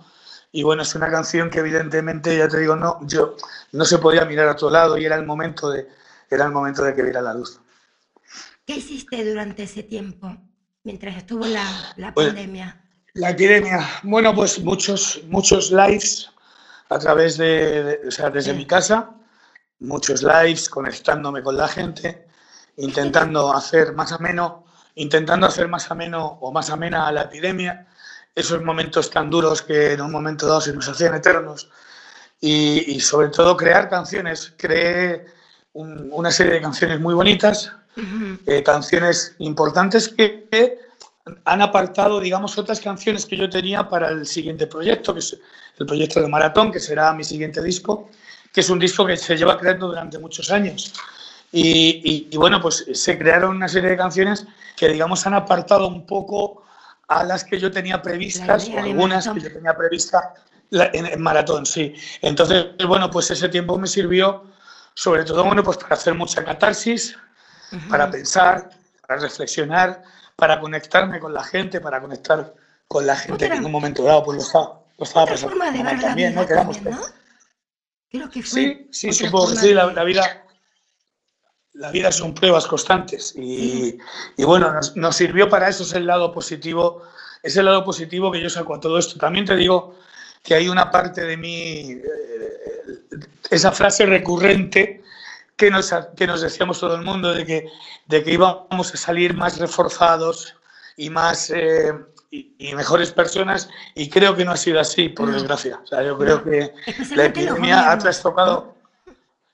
Y 0.54 0.64
bueno, 0.64 0.84
es 0.84 0.96
una 0.96 1.12
canción 1.12 1.50
que 1.50 1.60
evidentemente, 1.60 2.38
ya 2.38 2.48
te 2.48 2.58
digo, 2.58 2.78
no, 2.78 3.00
yo 3.06 3.36
no 3.74 3.84
se 3.84 3.98
podía 3.98 4.24
mirar 4.24 4.48
a 4.48 4.52
otro 4.54 4.70
lado 4.70 4.98
y 4.98 5.06
era 5.06 5.18
el 5.18 5.26
momento 5.26 5.70
de, 5.70 5.90
era 6.30 6.46
el 6.46 6.52
momento 6.52 6.84
de 6.84 6.96
que 6.96 7.04
viera 7.04 7.22
la 7.22 7.34
luz. 7.34 7.60
¿Qué 8.68 8.76
hiciste 8.76 9.24
durante 9.24 9.64
ese 9.64 9.82
tiempo, 9.82 10.36
mientras 10.84 11.16
estuvo 11.16 11.46
la, 11.46 11.66
la 11.96 12.14
pues, 12.14 12.28
pandemia? 12.28 12.84
La 13.14 13.30
epidemia, 13.30 13.80
bueno, 14.04 14.36
pues 14.36 14.60
muchos, 14.60 15.22
muchos 15.30 15.72
lives 15.72 16.30
a 16.90 17.00
través 17.00 17.38
de, 17.38 18.02
o 18.06 18.12
sea, 18.12 18.30
desde 18.30 18.54
mi 18.54 18.66
casa, 18.66 19.16
muchos 19.80 20.22
lives, 20.22 20.68
conectándome 20.68 21.42
con 21.42 21.56
la 21.56 21.70
gente, 21.70 22.28
intentando 22.76 23.54
hacer 23.54 23.94
más 23.94 24.12
ameno, 24.12 24.66
intentando 24.96 25.48
hacer 25.48 25.70
más 25.70 25.90
ameno 25.90 26.38
o 26.42 26.52
más 26.52 26.70
amena 26.70 27.08
a 27.08 27.14
la 27.14 27.22
epidemia, 27.22 27.88
esos 28.36 28.62
momentos 28.62 29.10
tan 29.10 29.30
duros 29.30 29.62
que 29.62 29.94
en 29.94 30.02
un 30.02 30.12
momento 30.12 30.46
dado 30.46 30.60
se 30.60 30.74
nos 30.74 30.90
hacían 30.90 31.16
eternos, 31.16 31.72
y, 32.42 33.00
sobre 33.00 33.30
todo 33.30 33.56
crear 33.56 33.90
canciones. 33.90 34.54
Creé 34.58 35.26
una 35.72 36.32
serie 36.32 36.54
de 36.54 36.62
canciones 36.62 37.00
muy 37.00 37.14
bonitas, 37.14 37.72
eh, 38.46 38.64
canciones 38.64 39.36
importantes 39.40 40.10
que, 40.10 40.48
que 40.52 40.80
han 41.46 41.62
apartado, 41.62 42.20
digamos, 42.20 42.58
otras 42.58 42.80
canciones 42.80 43.26
que 43.26 43.36
yo 43.36 43.50
tenía 43.50 43.88
para 43.90 44.10
el 44.10 44.26
siguiente 44.26 44.68
proyecto, 44.68 45.14
que 45.14 45.20
es 45.20 45.38
el 45.80 45.86
proyecto 45.86 46.22
de 46.22 46.28
Maratón, 46.28 46.72
que 46.72 46.80
será 46.80 47.12
mi 47.14 47.24
siguiente 47.24 47.62
disco, 47.62 48.10
que 48.54 48.62
es 48.62 48.70
un 48.70 48.80
disco 48.80 49.06
que 49.06 49.18
se 49.18 49.36
lleva 49.36 49.58
creando 49.58 49.88
durante 49.88 50.20
muchos 50.20 50.52
años. 50.52 50.94
Y, 51.52 52.36
bueno, 52.36 52.62
pues 52.62 52.86
se 52.94 53.18
crearon 53.18 53.56
una 53.56 53.68
serie 53.68 53.92
de 53.92 53.98
canciones 53.98 54.46
que, 54.76 54.90
digamos, 54.90 55.26
han 55.26 55.34
apartado 55.34 55.88
un 55.88 56.06
poco 56.06 56.64
a 57.08 57.24
las 57.24 57.44
que 57.44 57.58
yo 57.58 57.72
tenía 57.72 58.02
previstas, 58.02 58.70
o 58.70 58.78
algunas 58.78 59.28
que 59.30 59.40
yo 59.40 59.52
tenía 59.52 59.76
previstas 59.76 60.24
en, 60.72 61.22
Maratón, 61.22 61.66
sí. 61.66 61.94
Entonces, 62.22 62.66
bueno, 62.86 63.10
pues 63.10 63.32
ese 63.32 63.48
tiempo 63.50 63.78
me 63.78 63.88
sirvió 63.88 64.44
sobre 64.94 65.24
todo, 65.24 65.44
bueno, 65.46 65.64
pues 65.64 65.78
para 65.78 65.96
hacer 65.96 66.16
mucha 66.16 66.44
catarsis, 66.44 67.16
para 67.90 68.10
pensar, 68.10 68.70
para 69.06 69.20
reflexionar, 69.20 70.04
para 70.36 70.60
conectarme 70.60 71.20
con 71.20 71.34
la 71.34 71.44
gente, 71.44 71.82
para 71.82 72.00
conectar 72.02 72.54
con 72.88 73.06
la 73.06 73.16
gente 73.16 73.50
que 73.50 73.56
en 73.56 73.66
un 73.66 73.72
momento 73.72 74.04
dado 74.04 74.24
pues 74.24 74.38
lo 74.38 74.44
estaba, 74.44 74.82
lo 74.98 75.04
estaba 75.04 75.26
pasando. 75.26 75.50
forma 75.50 75.72
de 75.72 75.84
ver 75.84 76.00
también, 76.00 76.36
¿no? 76.36 76.44
¿no? 76.44 77.00
Creo 78.10 78.30
que 78.30 78.42
fue 78.42 78.88
sí, 78.92 79.12
sí, 79.12 79.12
supongo 79.12 79.50
que 79.52 79.58
sí, 79.58 79.74
la, 79.74 79.92
la, 79.92 80.04
vida. 80.04 80.44
La 81.74 81.92
vida 81.92 82.12
son 82.12 82.34
pruebas 82.34 82.66
constantes 82.66 83.36
y, 83.36 83.98
y 84.36 84.44
bueno, 84.44 84.72
nos, 84.72 84.96
nos, 84.96 85.16
sirvió 85.16 85.48
para 85.50 85.68
eso, 85.68 85.84
es 85.84 85.94
el 85.94 86.08
lado 86.08 86.32
positivo, 86.34 87.04
es 87.44 87.56
el 87.58 87.66
lado 87.66 87.84
positivo 87.84 88.32
que 88.32 88.42
yo 88.42 88.50
saco 88.50 88.76
a 88.76 88.80
todo 88.80 88.98
esto. 88.98 89.20
También 89.20 89.46
te 89.46 89.56
digo 89.56 89.96
que 90.42 90.56
hay 90.56 90.70
una 90.70 90.90
parte 90.90 91.22
de 91.26 91.38
mí, 91.38 91.92
eh, 91.92 93.20
esa 93.52 93.72
frase 93.72 94.06
recurrente 94.06 95.04
que 95.58 95.72
nos, 95.72 95.94
que 96.16 96.28
nos 96.28 96.42
decíamos 96.42 96.80
todo 96.80 96.96
el 96.96 97.02
mundo 97.02 97.34
de 97.34 97.46
que, 97.46 97.66
de 98.06 98.24
que 98.24 98.32
íbamos 98.34 98.94
a 98.94 98.98
salir 98.98 99.34
más 99.34 99.58
reforzados 99.58 100.56
y 100.96 101.10
más 101.10 101.50
eh, 101.50 101.92
y, 102.30 102.74
mejores 102.76 103.12
personas 103.12 103.68
y 103.96 104.08
creo 104.10 104.36
que 104.36 104.46
no 104.46 104.52
ha 104.52 104.58
sido 104.58 104.80
así, 104.80 105.10
por 105.10 105.32
desgracia. 105.32 105.80
O 105.84 105.88
sea, 105.88 106.04
yo 106.04 106.18
creo 106.18 106.44
que 106.44 106.72
la 107.16 107.26
epidemia 107.26 107.92
ha 107.92 107.98
trastocado, 107.98 108.78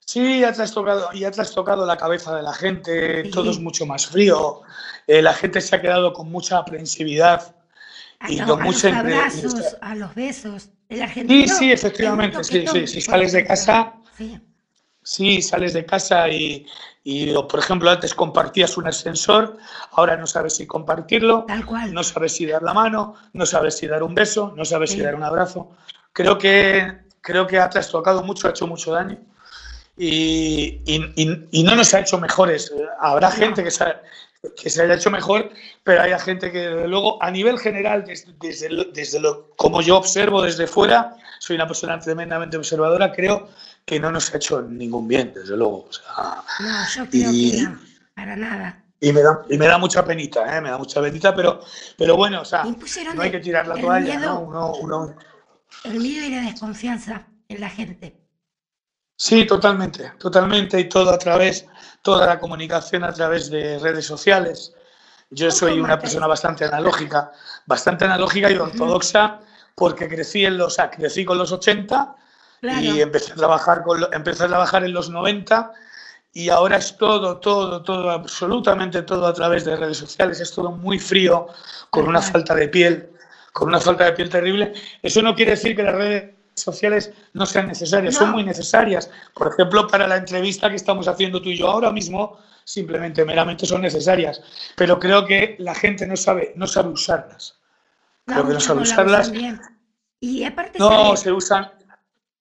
Sí, 0.05 0.41
ya 0.41 0.51
te 0.51 0.62
has 0.62 0.74
tocado, 0.74 1.10
ya 1.13 1.31
te 1.31 1.39
has 1.41 1.51
tocado 1.53 1.86
la 1.86 1.95
cabeza 1.95 2.36
de 2.36 2.43
la 2.43 2.51
gente, 2.53 3.24
todo 3.31 3.51
es 3.51 3.60
mucho 3.60 3.86
más 3.86 4.05
frío, 4.07 4.60
eh, 5.07 5.22
la 5.22 5.33
gente 5.33 5.62
se 5.62 5.77
ha 5.77 5.81
quedado 5.81 6.12
con 6.12 6.29
mucha 6.29 6.57
aprensividad 6.57 7.55
A, 8.19 8.29
y 8.29 8.36
lo- 8.36 8.48
con 8.48 8.62
a 8.62 8.63
mucha 8.65 8.89
los 8.89 8.98
abrazos, 9.00 9.77
a 9.79 9.95
los 9.95 10.13
besos. 10.13 10.69
El 10.89 11.03
argentino. 11.03 11.48
Sí, 11.48 11.55
sí, 11.57 11.72
efectivamente, 11.72 12.43
sí, 12.43 12.65
sí, 12.67 12.86
si 12.86 13.00
sales 13.00 13.31
de 13.31 13.45
casa, 13.45 13.93
Sí. 14.17 14.38
Sí, 15.03 15.41
sales 15.41 15.74
de 15.74 15.86
casa 15.86 16.29
y, 16.29 16.65
y, 17.03 17.33
por 17.33 17.60
ejemplo, 17.60 17.89
antes 17.91 18.13
compartías 18.13 18.77
un 18.77 18.88
ascensor, 18.88 19.57
ahora 19.91 20.15
no 20.15 20.25
sabes 20.25 20.55
si 20.55 20.65
compartirlo, 20.65 21.43
Tal 21.48 21.65
cual. 21.65 21.93
no 21.93 22.03
sabes 22.03 22.36
si 22.36 22.45
dar 22.45 22.63
la 22.63 22.74
mano, 22.74 23.15
no 23.33 23.45
sabes 23.45 23.75
si 23.77 23.88
dar 23.88 24.01
un 24.03 24.15
beso, 24.15 24.53
no 24.55 24.63
sabes 24.65 24.91
si 24.91 24.98
Sí. 24.98 25.01
dar 25.03 25.15
un 25.15 25.24
abrazo. 25.24 25.69
Creo 26.13 26.38
que, 26.38 26.91
creo 27.22 27.45
que 27.45 27.60
ha 27.60 27.69
trastocado 27.69 28.24
mucho, 28.24 28.48
ha 28.48 28.51
hecho 28.51 28.65
mucho 28.67 28.91
daño 28.91 29.17
y, 29.98 30.81
y- 30.86 31.12
y- 31.15 31.48
y 31.51 31.63
no 31.63 31.75
nos 31.75 31.93
ha 31.93 32.00
hecho 32.00 32.17
mejores. 32.19 32.72
Habrá 33.00 33.29
gente 33.31 33.63
que 33.63 33.72
se, 33.72 33.83
ha- 33.83 34.01
que 34.55 34.69
se 34.69 34.81
haya 34.81 34.95
hecho 34.95 35.10
mejor, 35.12 35.50
pero 35.83 36.01
hay 36.01 36.17
gente 36.19 36.51
que, 36.51 36.60
desde 36.60 36.88
luego, 36.88 37.22
a 37.22 37.29
nivel 37.31 37.60
general, 37.60 38.03
desde, 38.05 38.33
desde 38.39 38.69
desde 38.91 39.19
lo- 39.19 39.50
como 39.55 39.81
yo 39.81 39.98
observo 39.98 40.41
desde 40.41 40.67
fuera, 40.67 41.15
soy 41.39 41.55
una 41.57 41.67
persona 41.67 42.00
tremendamente 42.00 42.57
observadora, 42.57 43.12
creo 43.12 43.50
que 43.85 43.99
no 43.99 44.11
nos 44.11 44.33
ha 44.33 44.37
hecho 44.37 44.61
ningún 44.61 45.07
bien, 45.07 45.33
desde 45.33 45.57
luego. 45.57 45.85
O 45.89 45.93
sea, 45.93 46.43
No, 46.59 46.87
yo 46.95 47.09
creo 47.09 47.31
Y- 47.31 47.51
que 47.51 47.61
no, 47.63 47.79
para 48.15 48.35
nada. 48.35 48.83
y 48.99 49.11
me 49.11 49.21
da, 49.21 49.41
y 49.49 49.57
me 49.57 49.67
da 49.67 49.77
mucha 49.77 50.05
penita, 50.05 50.57
¿eh? 50.57 50.61
me 50.61 50.69
da 50.69 50.77
mucha 50.77 51.01
penita, 51.01 51.35
pero, 51.35 51.59
pero 51.97 52.15
bueno, 52.15 52.41
o 52.41 52.45
sea, 52.45 52.63
no 52.63 53.21
hay 53.21 53.31
que 53.31 53.39
tirar 53.39 53.67
la 53.67 53.75
toalla, 53.75 54.17
miedo. 54.17 54.33
¿no? 54.33 54.39
Uno- 54.39 54.73
uno- 54.75 55.15
El 55.83 55.99
miedo 55.99 56.25
y 56.25 56.29
la 56.29 56.41
desconfianza 56.41 57.27
en 57.49 57.59
la 57.59 57.69
gente. 57.69 58.19
Sí, 59.15 59.45
totalmente, 59.45 60.13
totalmente, 60.19 60.79
y 60.79 60.89
todo 60.89 61.11
a 61.11 61.17
través, 61.17 61.65
toda 62.01 62.25
la 62.25 62.39
comunicación 62.39 63.03
a 63.03 63.13
través 63.13 63.49
de 63.49 63.79
redes 63.79 64.05
sociales. 64.05 64.73
Yo 65.29 65.49
soy 65.51 65.79
una 65.79 65.97
persona 65.99 66.27
bastante 66.27 66.65
analógica, 66.65 67.31
bastante 67.65 68.05
analógica 68.05 68.51
y 68.51 68.55
ortodoxa, 68.55 69.39
porque 69.75 70.07
crecí 70.07 70.45
en 70.45 70.57
los, 70.57 70.67
o 70.67 70.75
sea, 70.75 70.89
crecí 70.91 71.25
con 71.25 71.37
los 71.37 71.51
80 71.51 72.15
Claro. 72.63 72.79
y 72.79 73.01
empecé 73.01 73.34
a 73.34 73.36
trabajar 73.36 73.84
con 73.84 74.08
empecé 74.13 74.46
a 74.46 74.48
trabajar 74.48 74.86
en 74.86 74.93
los 74.93 75.10
90 75.10 75.74
y 76.32 76.48
ahora 76.48 76.77
es 76.77 76.96
todo, 76.96 77.38
todo, 77.41 77.84
todo, 77.84 78.10
absolutamente 78.10 79.01
todo 79.01 79.27
a 79.27 79.34
través 79.34 79.65
de 79.65 79.75
redes 79.75 79.98
sociales, 79.98 80.39
es 80.39 80.50
todo 80.53 80.72
muy 80.72 80.98
frío, 80.98 81.48
con 81.89 82.08
una 82.08 82.22
falta 82.22 82.55
de 82.55 82.70
piel, 82.70 83.10
con 83.51 83.67
una 83.67 83.82
falta 83.82 84.05
de 84.05 84.13
piel 84.13 84.29
terrible. 84.29 84.72
Eso 85.01 85.22
no 85.22 85.36
quiere 85.36 85.51
decir 85.51 85.75
que 85.75 85.84
las 85.84 85.93
redes 85.93 86.36
sociales 86.53 87.12
no 87.34 87.46
sean 87.46 87.67
necesarias, 87.67 88.15
son 88.15 88.32
muy 88.32 88.46
necesarias. 88.46 89.12
Por 89.34 89.50
ejemplo, 89.50 89.86
para 89.86 90.08
la 90.08 90.15
entrevista 90.15 90.70
que 90.70 90.77
estamos 90.77 91.10
haciendo 91.10 91.41
tú 91.41 91.50
y 91.50 91.58
yo 91.58 91.67
ahora 91.67 91.91
mismo, 91.91 92.39
simplemente, 92.63 93.25
meramente 93.25 93.65
son 93.65 93.82
necesarias. 93.82 94.41
Pero 94.77 95.00
creo 95.00 95.25
que 95.25 95.58
la 95.60 95.75
gente 95.75 96.08
no 96.08 96.15
sabe, 96.15 96.53
no 96.55 96.65
sabe 96.65 96.89
usarlas. 96.91 97.60
Creo 98.25 98.48
que 98.48 98.53
no 98.53 98.60
sabe 98.62 98.84
usarlas. 98.84 99.34
Y 100.22 100.46
aparte 100.46 100.79
No, 100.79 101.17
se 101.17 101.34
usan, 101.34 101.70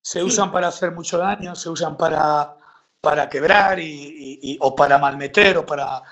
se 0.03 0.19
Sí. 0.19 0.25
usan 0.27 0.51
para 0.53 0.69
hacer 0.69 0.91
mucho 0.93 1.17
daño, 1.19 1.55
se 1.55 1.69
usan 1.71 1.97
para, 1.97 2.57
para 3.01 3.29
quebrar 3.29 3.79
y, 3.79 3.85
y- 3.85 4.39
y- 4.53 4.59
o 4.61 4.75
para 4.75 4.99
malmeter 4.99 5.57
o 5.59 5.65
para, 5.65 6.03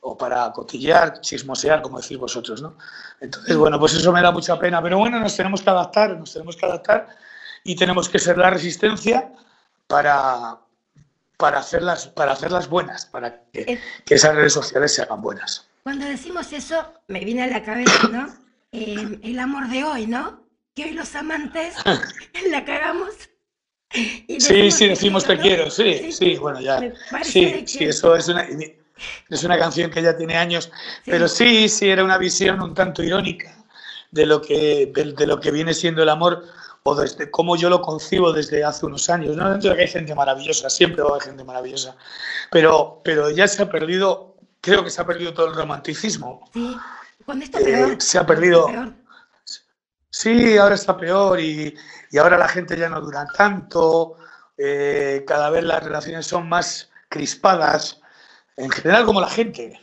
o 0.00 0.16
para 0.16 0.52
cotillear, 0.52 1.20
chismosear, 1.20 1.82
como 1.82 2.00
decís 2.00 2.18
vosotros, 2.18 2.62
¿no? 2.62 2.76
Entonces, 3.20 3.56
bueno, 3.56 3.78
pues 3.80 3.94
eso 3.94 4.12
me 4.12 4.22
da 4.22 4.30
mucha 4.30 4.58
pena. 4.58 4.80
Pero 4.82 4.98
bueno, 4.98 5.18
nos 5.18 5.34
tenemos 5.36 5.62
que 5.62 5.70
adaptar, 5.70 6.16
nos 6.16 6.32
tenemos 6.32 6.56
que 6.56 6.66
adaptar 6.66 7.08
y 7.64 7.74
tenemos 7.74 8.08
que 8.08 8.18
ser 8.18 8.38
la 8.38 8.50
resistencia 8.50 9.32
para, 9.86 10.58
para, 11.36 11.58
hacerlas, 11.58 12.06
para 12.08 12.32
hacerlas 12.32 12.68
buenas, 12.68 13.06
para 13.06 13.42
que, 13.52 13.80
que 14.04 14.14
esas 14.14 14.34
redes 14.34 14.52
sociales 14.52 14.94
se 14.94 15.02
hagan 15.02 15.20
buenas. 15.22 15.66
Cuando 15.82 16.04
decimos 16.04 16.52
eso, 16.52 16.92
me 17.08 17.24
viene 17.24 17.44
a 17.44 17.46
la 17.46 17.62
cabeza, 17.62 18.08
¿no? 18.12 18.28
Eh, 18.72 19.18
el 19.22 19.38
amor 19.38 19.68
de 19.68 19.84
hoy, 19.84 20.06
¿no? 20.06 20.42
Que 20.74 20.84
hoy 20.84 20.90
los 20.92 21.14
amantes 21.14 21.74
la 22.50 22.64
cagamos. 22.64 23.08
Y 23.92 24.40
Sí, 24.40 24.70
sí, 24.70 24.88
decimos 24.88 25.24
te 25.24 25.36
¿no? 25.36 25.42
quiero, 25.42 25.70
sí, 25.70 26.12
sí, 26.12 26.36
bueno, 26.36 26.60
ya. 26.60 26.78
Sí, 27.22 27.64
sí, 27.66 27.84
eso 27.84 28.14
es 28.14 28.28
una, 28.28 28.46
es 29.30 29.44
una 29.44 29.58
canción 29.58 29.90
que 29.90 30.02
ya 30.02 30.16
tiene 30.16 30.36
años, 30.36 30.70
Sí. 31.04 31.10
pero 31.10 31.26
sí, 31.28 31.68
sí, 31.68 31.88
era 31.88 32.04
una 32.04 32.18
visión 32.18 32.60
un 32.60 32.74
tanto 32.74 33.02
irónica 33.02 33.54
de 34.10 34.26
lo 34.26 34.40
que, 34.42 34.90
de, 34.94 35.12
de 35.12 35.26
lo 35.26 35.40
que 35.40 35.50
viene 35.50 35.72
siendo 35.74 36.02
el 36.02 36.08
amor 36.08 36.44
o 36.82 36.94
desde 36.94 37.30
cómo 37.30 37.56
yo 37.56 37.68
lo 37.70 37.80
concibo 37.82 38.32
desde 38.32 38.64
hace 38.64 38.86
unos 38.86 39.08
años. 39.10 39.36
No 39.36 39.50
dentro 39.50 39.70
de 39.70 39.76
que 39.76 39.82
hay 39.82 39.88
gente 39.88 40.14
maravillosa, 40.14 40.70
siempre 40.70 41.02
va 41.02 41.08
a 41.08 41.12
haber 41.12 41.22
gente 41.24 41.44
maravillosa, 41.44 41.96
pero, 42.50 43.00
pero 43.04 43.30
ya 43.30 43.46
se 43.48 43.62
ha 43.62 43.70
perdido, 43.70 44.36
creo 44.60 44.84
que 44.84 44.90
se 44.90 45.00
ha 45.00 45.06
perdido 45.06 45.32
todo 45.34 45.46
el 45.48 45.54
romanticismo. 45.54 46.48
Sí, 46.54 46.76
con 47.26 47.42
esto 47.42 47.58
Eh, 47.58 47.64
peor. 47.64 47.96
se 48.00 48.18
ha 48.18 48.26
perdido- 48.26 48.66
peor. 48.66 48.92
Sí, 50.10 50.56
ahora 50.56 50.74
está 50.74 50.96
peor 50.96 51.38
y, 51.40 51.74
y 52.10 52.18
ahora 52.18 52.38
la 52.38 52.48
gente 52.48 52.76
ya 52.76 52.88
no 52.88 53.00
dura 53.00 53.26
tanto, 53.36 54.16
eh, 54.56 55.24
cada 55.26 55.50
vez 55.50 55.64
las 55.64 55.82
relaciones 55.82 56.26
son 56.26 56.48
más 56.48 56.90
crispadas, 57.08 58.00
en 58.56 58.70
general 58.70 59.04
como 59.04 59.20
la 59.20 59.28
gente. 59.28 59.78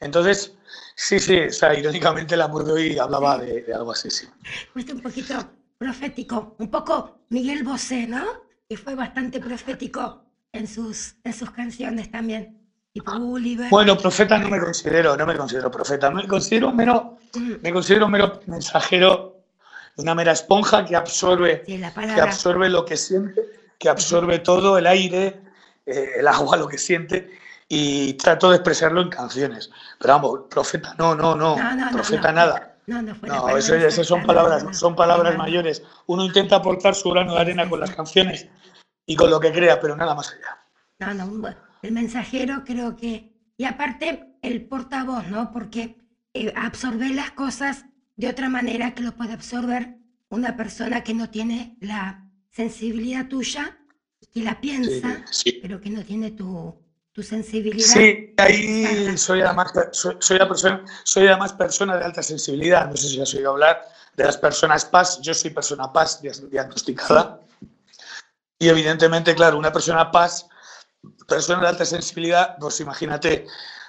Entonces, 0.00 0.54
sí, 0.94 1.20
sí, 1.20 1.40
o 1.40 1.52
sea, 1.52 1.78
irónicamente 1.78 2.34
el 2.34 2.42
amor 2.42 2.64
de 2.64 2.72
hoy 2.72 2.98
hablaba 2.98 3.38
de, 3.38 3.62
de 3.62 3.74
algo 3.74 3.92
así, 3.92 4.10
sí. 4.10 4.26
Fuiste 4.72 4.92
un 4.94 5.00
poquito 5.02 5.34
profético, 5.76 6.56
un 6.58 6.70
poco 6.70 7.20
Miguel 7.28 7.62
Bosé, 7.62 8.06
¿no? 8.06 8.24
Que 8.68 8.76
fue 8.76 8.94
bastante 8.94 9.38
profético 9.38 10.24
en 10.52 10.66
sus, 10.66 11.16
en 11.24 11.32
sus 11.32 11.50
canciones 11.50 12.10
también. 12.10 12.58
Gulliver. 12.94 13.70
Bueno, 13.70 13.96
profeta 13.96 14.38
no 14.38 14.48
me 14.48 14.58
considero, 14.58 15.16
no 15.16 15.24
me 15.24 15.36
considero 15.36 15.70
profeta, 15.70 16.10
me 16.10 16.26
considero 16.26 16.72
mero, 16.72 17.18
Mm, 17.34 17.54
me 17.62 17.72
considero 17.72 18.08
mero 18.08 18.40
mensajero, 18.46 19.37
una 19.98 20.14
mera 20.14 20.32
esponja 20.32 20.84
que 20.84 20.96
absorbe 20.96 21.62
sí, 21.66 21.80
que 22.14 22.20
absorbe 22.20 22.68
lo 22.68 22.84
que 22.84 22.96
siente, 22.96 23.42
que 23.78 23.88
absorbe 23.88 24.38
todo, 24.38 24.78
el 24.78 24.86
aire, 24.86 25.40
eh, 25.84 26.12
el 26.18 26.28
agua, 26.28 26.56
lo 26.56 26.68
que 26.68 26.78
siente, 26.78 27.36
y 27.68 28.14
trato 28.14 28.50
de 28.50 28.56
expresarlo 28.56 29.02
en 29.02 29.10
canciones. 29.10 29.70
Pero 29.98 30.14
vamos, 30.14 30.40
profeta 30.48 30.94
no, 30.98 31.14
no, 31.14 31.34
no, 31.34 31.56
No, 31.56 31.74
no, 31.74 31.90
profeta 31.90 32.28
no. 32.28 32.34
nada. 32.34 32.76
No, 32.86 33.02
no 33.02 33.14
fue 33.14 33.28
No, 33.28 33.56
eso, 33.56 33.74
esas 33.74 34.06
son 34.06 34.24
palabras, 34.24 34.64
son 34.78 34.96
palabras 34.96 35.36
mayores. 35.36 35.82
Uno 36.06 36.24
intenta 36.24 36.56
aportar 36.56 36.94
su 36.94 37.10
grano 37.10 37.34
de 37.34 37.40
arena 37.40 37.68
con 37.68 37.80
las 37.80 37.90
canciones 37.90 38.48
y 39.04 39.16
con 39.16 39.30
lo 39.30 39.40
que 39.40 39.52
crea, 39.52 39.78
pero 39.80 39.94
nada 39.94 40.14
más 40.14 40.32
allá. 40.32 41.14
No, 41.14 41.26
no, 41.26 41.54
el 41.82 41.92
mensajero 41.92 42.62
creo 42.64 42.96
que... 42.96 43.32
Y 43.58 43.64
aparte, 43.64 44.36
el 44.42 44.64
portavoz, 44.66 45.26
¿no? 45.26 45.50
Porque 45.52 45.98
eh, 46.32 46.52
absorbe 46.56 47.10
las 47.10 47.32
cosas 47.32 47.84
de 48.18 48.28
otra 48.28 48.48
manera 48.48 48.94
que 48.94 49.02
lo 49.04 49.12
puede 49.12 49.32
absorber 49.32 49.96
una 50.28 50.56
persona 50.56 51.04
que 51.04 51.14
no 51.14 51.30
tiene 51.30 51.78
la 51.80 52.28
sensibilidad 52.50 53.28
tuya, 53.28 53.78
que 54.34 54.42
la 54.42 54.60
piensa, 54.60 55.24
sí. 55.30 55.60
pero 55.62 55.80
que 55.80 55.88
no 55.88 56.04
tiene 56.04 56.32
tu, 56.32 56.74
tu 57.12 57.22
sensibilidad. 57.22 57.86
Sí, 57.86 58.34
ahí 58.36 59.16
soy 59.16 59.40
además, 59.40 59.72
soy, 59.92 60.16
soy, 60.18 60.38
la 60.38 60.48
persona, 60.48 60.84
soy 61.04 61.28
además 61.28 61.52
persona 61.52 61.96
de 61.96 62.04
alta 62.04 62.22
sensibilidad. 62.22 62.90
No 62.90 62.96
sé 62.96 63.08
si 63.08 63.20
has 63.20 63.32
oído 63.34 63.52
hablar 63.52 63.82
de 64.16 64.24
las 64.24 64.36
personas 64.36 64.84
PAS. 64.84 65.20
Yo 65.22 65.32
soy 65.32 65.50
persona 65.50 65.92
PAS 65.92 66.20
diagnosticada. 66.20 67.40
Y 68.58 68.68
evidentemente, 68.68 69.32
claro, 69.36 69.56
una 69.56 69.72
persona 69.72 70.10
PAS, 70.10 70.48
persona 71.28 71.62
de 71.62 71.68
alta 71.68 71.84
sensibilidad, 71.84 72.56
pues 72.58 72.80
imagínate, 72.80 73.46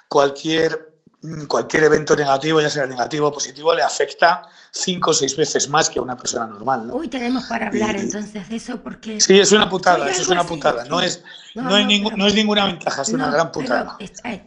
cualquier, 0.07 0.98
cualquier 1.47 1.83
evento 1.83 2.15
negativo, 2.15 2.61
ya 2.61 2.69
sea 2.69 2.85
negativo 2.85 3.27
o 3.27 3.31
positivo, 3.33 3.73
le 3.75 3.81
afecta 3.81 4.41
cinco 4.71 5.11
o 5.11 5.13
seis 5.13 5.35
veces 5.35 5.67
más 5.67 5.89
que 5.89 5.99
a 5.99 6.01
una 6.01 6.15
persona 6.15 6.47
normal. 6.47 6.87
¿no? 6.87 6.95
Uy, 6.95 7.07
tenemos 7.09 7.45
para 7.45 7.67
hablar 7.67 7.95
Y- 7.97 7.99
entonces 8.01 8.47
de 8.47 8.55
eso 8.55 8.81
porque... 8.81 9.19
Sí, 9.19 9.37
es 9.39 9.51
una 9.51 9.67
putada, 9.69 10.09
eso 10.09 10.21
es 10.21 10.27
una 10.29 10.43
putada. 10.45 10.83
sí. 10.83 10.89
No 10.89 11.01
es, 11.01 11.21
No, 11.55 11.63
no, 11.63 11.77
es 11.77 11.85
ningún- 11.85 12.15
no 12.15 12.27
es 12.27 12.33
ninguna 12.35 12.65
ventaja, 12.65 13.01
es 13.01 13.09
una 13.09 13.29
gran 13.29 13.51
putada. 13.51 13.97
eh, 13.99 14.43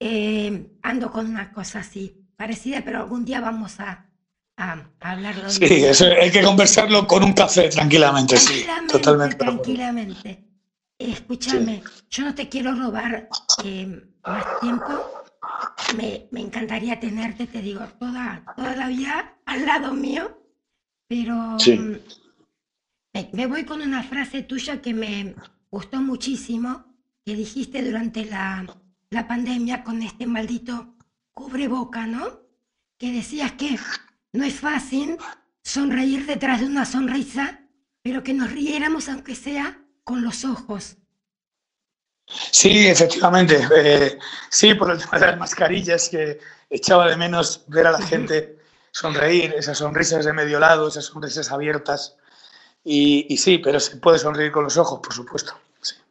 eh, 0.00 0.70
ando 0.82 1.10
con 1.12 1.26
una 1.26 1.52
cosa 1.52 1.78
así, 1.80 2.26
parecida, 2.36 2.82
pero 2.84 2.98
algún 2.98 3.24
día 3.24 3.40
vamos 3.40 3.78
a, 3.80 4.04
a, 4.58 4.72
a 5.00 5.10
hablarlo. 5.12 5.48
Sí, 5.48 5.64
eso 5.84 6.06
hay 6.06 6.30
que 6.30 6.42
conversarlo 6.42 7.06
con 7.06 7.22
un 7.22 7.32
café 7.34 7.68
tranquilamente, 7.68 8.36
sí, 8.36 8.64
Tranquilamente, 8.64 8.92
totalmente. 8.92 9.36
de 9.36 9.42
acuerdo. 9.44 9.62
tranquilamente. 9.62 10.42
Escúchame, 10.98 11.82
yo 12.10 12.24
no 12.24 12.34
te 12.34 12.48
quiero 12.48 12.74
robar 12.74 13.28
eh, 13.64 14.02
más 14.26 14.60
tiempo. 14.60 15.12
Me, 15.96 16.28
me 16.32 16.40
encantaría 16.40 16.98
tenerte, 16.98 17.46
te 17.46 17.60
digo, 17.60 17.80
toda, 17.98 18.44
toda 18.56 18.74
la 18.76 18.88
vida 18.88 19.36
al 19.44 19.66
lado 19.66 19.92
mío, 19.94 20.42
pero 21.08 21.58
Sí. 21.58 21.78
mm, 21.78 21.96
me, 23.14 23.30
me 23.32 23.46
voy 23.46 23.64
con 23.64 23.82
una 23.82 24.02
frase 24.02 24.42
tuya 24.42 24.80
que 24.80 24.94
me 24.94 25.34
gustó 25.70 26.00
muchísimo, 26.00 26.84
que 27.24 27.34
dijiste 27.36 27.82
durante 27.84 28.24
la, 28.24 28.66
la 29.10 29.28
pandemia 29.28 29.84
con 29.84 30.02
este 30.02 30.26
maldito 30.26 30.94
cubreboca, 31.32 32.06
¿no? 32.06 32.40
Que 32.98 33.12
decías 33.12 33.52
que 33.52 33.78
no 34.32 34.44
es 34.44 34.54
fácil 34.60 35.16
sonreír 35.62 36.26
detrás 36.26 36.60
de 36.60 36.66
una 36.66 36.84
sonrisa, 36.86 37.60
pero 38.02 38.22
que 38.22 38.32
nos 38.32 38.50
riéramos 38.50 39.08
aunque 39.08 39.34
sea 39.34 39.82
con 40.04 40.22
los 40.22 40.44
ojos. 40.44 40.96
Sí, 42.26 42.88
efectivamente. 42.88 43.66
Eh, 43.76 44.18
sí, 44.50 44.74
por 44.74 44.90
el 44.90 44.98
tema 44.98 45.18
de 45.18 45.26
las 45.26 45.38
mascarillas, 45.38 46.08
que 46.08 46.38
echaba 46.70 47.08
de 47.08 47.16
menos 47.16 47.64
ver 47.68 47.86
a 47.86 47.92
la 47.92 48.02
gente 48.02 48.58
sonreír, 48.90 49.54
esas 49.56 49.78
sonrisas 49.78 50.24
de 50.24 50.32
medio 50.32 50.58
lado, 50.58 50.88
esas 50.88 51.04
sonrisas 51.04 51.50
abiertas. 51.52 52.16
Y, 52.84 53.36
sí, 53.36 53.58
pero 53.58 53.80
se 53.80 53.96
puede 53.96 54.18
sonreír 54.18 54.52
con 54.52 54.64
los 54.64 54.76
ojos, 54.76 55.00
por 55.00 55.12
supuesto. 55.12 55.54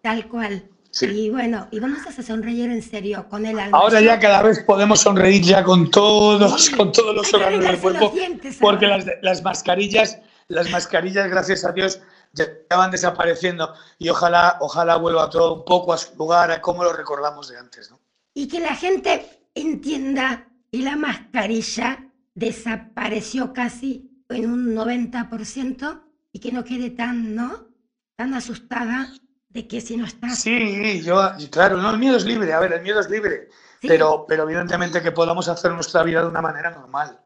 Tal 0.02 0.28
cual. 0.28 0.64
Y 1.02 1.30
bueno, 1.30 1.68
y 1.72 1.80
vamos 1.80 2.06
a 2.06 2.24
sonreír 2.24 2.70
en 2.70 2.82
serio 2.82 3.28
con 3.30 3.46
el 3.46 3.60
alma. 3.60 3.78
Ahora 3.78 4.00
ya 4.00 4.18
cada 4.20 4.42
vez 4.42 4.64
podemos 4.64 5.02
sonreír 5.02 5.42
ya 5.42 5.64
con 5.64 5.90
todos, 5.92 6.70
con 6.70 6.92
todos 6.92 7.14
los 7.16 7.34
órganos 7.34 7.66
del 7.66 7.80
cuerpo, 7.80 8.14
porque 8.62 8.88
las, 8.88 9.06
las 9.22 9.44
mascarillas, 9.44 10.20
las 10.48 10.70
mascarillas, 10.70 11.30
gracias 11.30 11.66
a 11.66 11.74
Dios, 11.74 12.00
ya 12.36 12.78
van 12.78 12.92
desapareciendo 12.92 13.74
y 13.98 14.10
ojalá, 14.10 14.58
ojalá 14.60 14.98
vuelva 14.98 15.30
todo 15.30 15.56
un 15.56 15.66
poco 15.66 15.94
a 15.94 15.98
su 15.98 16.16
lugar, 16.16 16.52
a 16.52 16.62
como 16.62 16.84
lo 16.84 16.94
recordamos 16.94 17.48
de 17.48 17.58
antes. 17.58 17.90
¿no? 17.90 18.00
Y 18.34 18.48
que 18.48 18.60
la 18.60 18.76
gente 18.76 19.50
entienda 19.56 20.48
que 20.72 20.80
la 20.80 20.96
mascarilla 20.96 22.10
desapareció 22.34 23.54
casi 23.54 24.12
en 24.30 24.52
un 24.52 24.76
90% 24.76 26.02
y 26.32 26.40
que 26.40 26.52
no 26.52 26.64
quede 26.64 26.90
tan, 26.90 27.34
¿no? 27.34 27.70
Tan 28.18 28.34
asustada 28.34 29.14
de 29.50 29.68
que 29.68 29.80
si 29.80 29.96
no 29.96 30.06
está... 30.06 30.30
Sí, 30.32 31.02
yo, 31.02 31.22
claro, 31.50 31.78
no, 31.78 31.92
el 31.92 31.98
miedo 31.98 32.18
es 32.18 32.26
libre, 32.26 32.52
a 32.52 32.60
ver, 32.60 32.74
el 32.74 32.82
miedo 32.82 33.00
es 33.00 33.10
libre, 33.10 33.50
pero, 33.82 34.26
pero 34.28 34.44
evidentemente 34.44 35.02
que 35.02 35.14
podamos 35.14 35.48
hacer 35.48 35.72
nuestra 35.72 36.04
vida 36.04 36.22
de 36.22 36.28
una 36.28 36.42
manera 36.42 36.72
normal. 36.72 37.22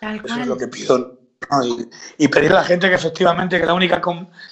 Tal 0.00 0.22
Eso 0.24 0.40
es 0.40 0.46
lo 0.46 0.58
que 0.58 0.68
pido 0.68 1.19
y, 2.18 2.28
pedir 2.28 2.52
a 2.52 2.56
la 2.56 2.64
gente 2.64 2.88
que 2.88 2.94
efectivamente 2.94 3.58
que 3.58 3.66
la 3.66 3.74
única, 3.74 4.00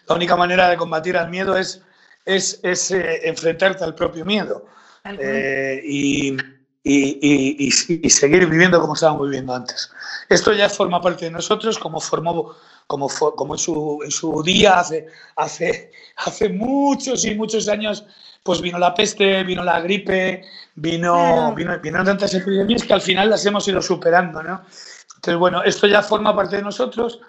la 0.06 0.14
única 0.14 0.36
manera 0.36 0.68
de 0.68 0.76
combatir 0.76 1.16
al 1.16 1.30
miedo 1.30 1.56
es, 1.56 1.82
es, 2.24 2.60
es 2.62 2.90
eh, 2.90 3.28
enfrentarte 3.28 3.84
al 3.84 3.94
propio 3.94 4.24
miedo 4.24 4.66
eh, 5.04 5.80
y, 5.84 6.36
y, 6.82 7.70
seguir 8.10 8.46
viviendo 8.46 8.80
como 8.80 8.94
estábamos 8.94 9.28
viviendo 9.28 9.54
antes. 9.54 9.90
Esto 10.28 10.52
ya 10.52 10.68
forma 10.68 11.00
parte 11.00 11.26
de 11.26 11.30
nosotros, 11.30 11.78
como 11.78 12.00
formó 12.00 12.54
como, 12.88 13.08
como 13.08 13.54
en, 13.54 13.58
su, 13.58 14.00
en 14.02 14.10
su 14.10 14.42
día, 14.42 14.80
hace, 14.80 15.06
hace, 15.36 15.92
hace 16.16 16.48
muchos 16.48 17.24
y 17.24 17.34
muchos 17.34 17.68
años, 17.68 18.04
pues 18.42 18.60
vino 18.62 18.78
la 18.78 18.94
peste, 18.94 19.44
vino 19.44 19.62
la 19.62 19.80
gripe, 19.80 20.42
vino, 20.74 21.54
vino, 21.54 21.78
vino 21.80 22.04
tantas 22.04 22.34
epidemias 22.34 22.82
que 22.82 22.94
al 22.94 23.02
final 23.02 23.28
las 23.28 23.44
hemos 23.44 23.68
ido 23.68 23.82
superando, 23.82 24.42
¿no? 24.42 24.64
Entonces, 25.28 25.40
bueno, 25.40 25.62
esto 25.62 25.86
ya 25.86 26.00
forma 26.00 26.34
parte 26.34 26.56
de 26.56 26.62
nosotros, 26.62 27.20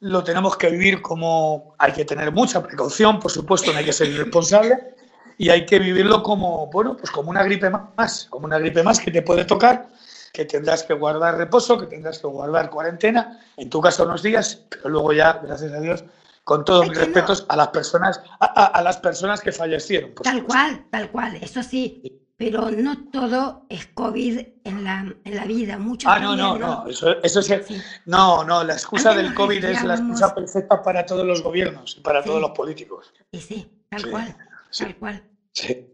lo 0.00 0.24
tenemos 0.24 0.56
que 0.56 0.70
vivir 0.70 1.02
como 1.02 1.74
hay 1.76 1.92
que 1.92 2.06
tener 2.06 2.32
mucha 2.32 2.62
precaución, 2.62 3.20
por 3.20 3.30
supuesto, 3.30 3.70
no 3.72 3.78
hay 3.78 3.84
que 3.84 3.92
ser 3.92 4.08
irresponsable 4.08 4.94
y 5.36 5.50
hay 5.50 5.66
que 5.66 5.78
vivirlo 5.78 6.22
como, 6.22 6.68
bueno, 6.68 6.96
pues 6.96 7.10
como 7.10 7.28
una 7.28 7.42
gripe 7.42 7.68
más, 7.68 8.26
como 8.30 8.46
una 8.46 8.58
gripe 8.58 8.82
más 8.82 8.98
que 9.00 9.10
te 9.10 9.20
puede 9.20 9.44
tocar, 9.44 9.86
que 10.32 10.46
tendrás 10.46 10.82
que 10.84 10.94
guardar 10.94 11.36
reposo, 11.36 11.78
que 11.78 11.84
tendrás 11.84 12.20
que 12.20 12.26
guardar 12.26 12.70
cuarentena, 12.70 13.38
en 13.58 13.68
tu 13.68 13.82
caso 13.82 14.04
unos 14.04 14.22
días, 14.22 14.62
pero 14.70 14.88
luego 14.88 15.12
ya, 15.12 15.34
gracias 15.42 15.74
a 15.74 15.80
Dios, 15.80 16.04
con 16.44 16.64
todos 16.64 16.88
mis 16.88 16.96
respetos 16.96 17.44
a 17.50 17.56
las 17.56 17.68
personas, 17.68 18.22
a, 18.40 18.80
las 18.82 18.96
personas 18.96 19.42
que 19.42 19.52
fallecieron. 19.52 20.14
Tal 20.22 20.42
cual, 20.44 20.86
tal 20.90 21.10
cual, 21.10 21.36
eso 21.36 21.62
sí 21.62 22.18
pero 22.42 22.72
no 22.72 23.04
todo 23.04 23.66
es 23.68 23.86
COVID 23.94 24.40
en 24.64 24.82
la, 24.82 25.14
en 25.22 25.36
la 25.36 25.44
vida. 25.44 25.78
Ah, 26.06 26.18
no, 26.18 26.34
no, 26.34 26.58
no, 26.58 26.88
eso, 26.88 27.22
eso 27.22 27.38
es, 27.38 27.64
no, 28.04 28.42
no, 28.42 28.64
la 28.64 28.72
excusa 28.72 29.14
del 29.14 29.32
COVID 29.32 29.64
es 29.64 29.84
la 29.84 29.94
excusa 29.94 30.34
perfecta 30.34 30.82
para 30.82 31.06
todos 31.06 31.24
los 31.24 31.40
gobiernos 31.40 31.98
y 31.98 32.00
para 32.00 32.20
todos 32.24 32.40
los 32.40 32.50
políticos. 32.50 33.12
Y 33.30 33.38
sí, 33.38 33.70
tal 33.88 34.10
cual, 34.10 34.36
tal 34.76 34.96
cual. 34.96 35.22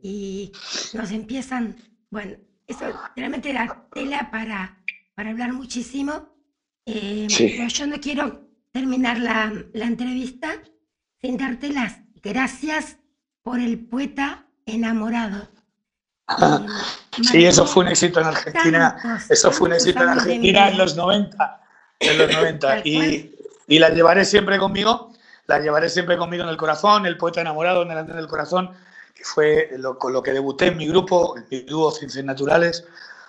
Y 0.03 0.51
nos 0.95 1.11
empiezan, 1.11 1.77
bueno, 2.11 2.39
eso 2.67 2.87
realmente 3.15 3.51
era 3.51 3.87
tela 3.93 4.31
para, 4.31 4.83
para 5.15 5.29
hablar 5.29 5.53
muchísimo, 5.53 6.31
eh, 6.87 7.27
pero 7.37 7.69
yo 7.69 7.87
no 7.89 8.01
quiero 8.01 8.49
terminar 8.73 9.19
la, 9.19 9.53
la 9.75 9.85
entrevista 9.85 10.63
sin 11.21 11.37
darte 11.37 11.69
las 11.75 12.01
gracias 12.23 12.97
por 13.43 13.61
el 13.61 13.79
poeta 13.87 14.47
enamorado 14.65 15.58
Sí, 17.23 17.45
eso 17.45 17.67
fue 17.67 17.85
un 17.85 17.89
éxito 17.89 18.21
en 18.21 18.27
Argentina. 18.27 19.21
Eso 19.29 19.51
fue 19.51 19.69
un 19.69 19.75
éxito 19.75 20.03
en 20.03 20.09
Argentina 20.11 20.69
en 20.69 20.79
los 20.79 20.97
90. 20.97 21.61
En 22.01 22.19
los 22.19 22.33
90. 22.33 22.81
Y, 22.85 23.35
y 23.67 23.79
la 23.79 23.91
llevaré 23.91 24.25
siempre 24.25 24.59
conmigo. 24.59 25.13
La 25.47 25.59
llevaré 25.59 25.89
siempre 25.89 26.17
conmigo 26.17 26.45
en 26.45 26.51
el 26.51 26.57
corazón. 26.57 27.07
El 27.07 27.17
poeta 27.17 27.41
enamorado 27.41 27.83
en 27.83 27.91
el 27.91 28.07
del 28.07 28.29
corazón, 28.29 28.71
que 29.15 29.25
fue 29.25 29.71
lo, 29.79 29.99
con 29.99 30.13
lo 30.13 30.23
que 30.23 30.33
debuté 30.33 30.67
en 30.67 30.77
mi 30.77 30.87
grupo, 30.87 31.37
en 31.37 31.47
mi 31.51 31.61
dúo 31.63 31.91
Ciencias 31.91 32.25
Naturales, 32.25 32.85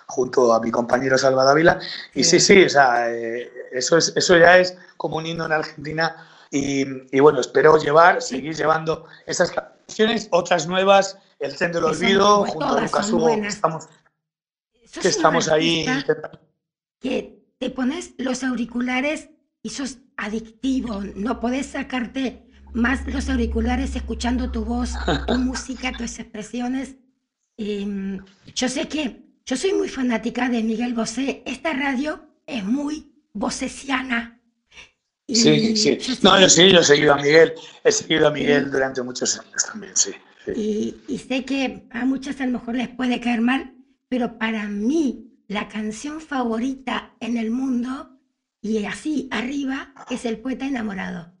junto 0.06 0.52
a 0.52 0.60
mi 0.60 0.70
compañero 0.70 1.16
Salva 1.16 1.44
Dávila. 1.44 1.80
Y 2.14 2.24
sí, 2.24 2.38
sí, 2.38 2.64
o 2.64 2.68
sea, 2.68 3.10
eh, 3.10 3.50
eso, 3.72 3.96
es, 3.96 4.12
eso 4.14 4.36
ya 4.36 4.58
es 4.58 4.76
como 4.96 5.16
un 5.16 5.26
himno 5.26 5.46
en 5.46 5.52
Argentina. 5.52 6.14
Y, 6.50 6.84
y 7.16 7.20
bueno, 7.20 7.40
espero 7.40 7.78
llevar, 7.78 8.20
seguir 8.20 8.54
llevando 8.54 9.06
esas 9.26 9.52
canciones, 9.52 10.28
otras 10.30 10.66
nuevas 10.66 11.16
el 11.40 11.56
tren 11.56 11.72
del 11.72 11.84
olvido, 11.84 12.44
junto 12.44 12.64
a 12.64 12.80
Lucas 12.82 13.10
Hugo, 13.10 13.28
estamos, 13.30 13.88
que 15.00 15.08
estamos 15.08 15.48
ahí. 15.48 15.86
Que 17.00 17.42
te 17.58 17.70
pones 17.70 18.12
los 18.18 18.44
auriculares 18.44 19.30
y 19.62 19.70
sos 19.70 19.98
adictivo, 20.16 21.02
no 21.14 21.40
podés 21.40 21.66
sacarte 21.66 22.46
más 22.72 23.06
los 23.06 23.28
auriculares 23.28 23.96
escuchando 23.96 24.52
tu 24.52 24.64
voz, 24.64 24.92
tu 25.26 25.34
música, 25.38 25.92
tus 25.92 26.18
expresiones. 26.18 26.96
Em, 27.56 28.24
yo 28.54 28.68
sé 28.68 28.86
que 28.86 29.22
yo 29.44 29.56
soy 29.56 29.72
muy 29.72 29.88
fanática 29.88 30.48
de 30.48 30.62
Miguel 30.62 30.94
Bosé. 30.94 31.42
Esta 31.44 31.72
radio 31.72 32.24
es 32.46 32.64
muy 32.64 33.12
vocesiana. 33.32 34.40
Sí, 35.26 35.76
sí. 35.76 35.98
No, 36.22 36.40
yo 36.40 36.48
sí, 36.48 36.70
yo 36.70 36.80
he 36.80 36.84
seguido 36.84 37.14
a 37.14 37.16
Miguel. 37.16 37.54
He 37.84 37.92
seguido 37.92 38.28
a 38.28 38.30
Miguel 38.30 38.70
durante 38.70 39.02
muchos 39.02 39.38
años 39.38 39.64
también, 39.64 39.96
sí. 39.96 40.12
Y, 40.56 41.18
sé 41.28 41.44
que 41.44 41.86
a 41.90 42.04
muchas 42.04 42.40
a 42.40 42.46
lo 42.46 42.52
mejor 42.52 42.76
les 42.76 42.88
puede 42.88 43.20
caer 43.20 43.40
mal, 43.40 43.74
pero 44.08 44.38
para 44.38 44.66
mí 44.66 45.26
la 45.48 45.68
canción 45.68 46.20
favorita 46.20 47.14
en 47.20 47.36
el 47.36 47.50
mundo, 47.50 48.18
y 48.60 48.84
así 48.84 49.28
arriba, 49.30 49.92
es 50.10 50.24
El 50.24 50.38
Poeta 50.38 50.66
Enamorado. 50.66 51.32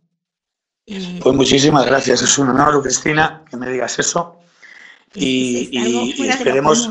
Eh, 0.86 1.20
pues 1.22 1.36
muchísimas 1.36 1.86
gracias, 1.86 2.22
es 2.22 2.38
un 2.38 2.48
honor, 2.48 2.82
Cristina, 2.82 3.44
que 3.48 3.56
me 3.56 3.70
digas 3.70 3.98
eso. 3.98 4.38
Y, 5.14 5.70
esperemos, 6.28 6.90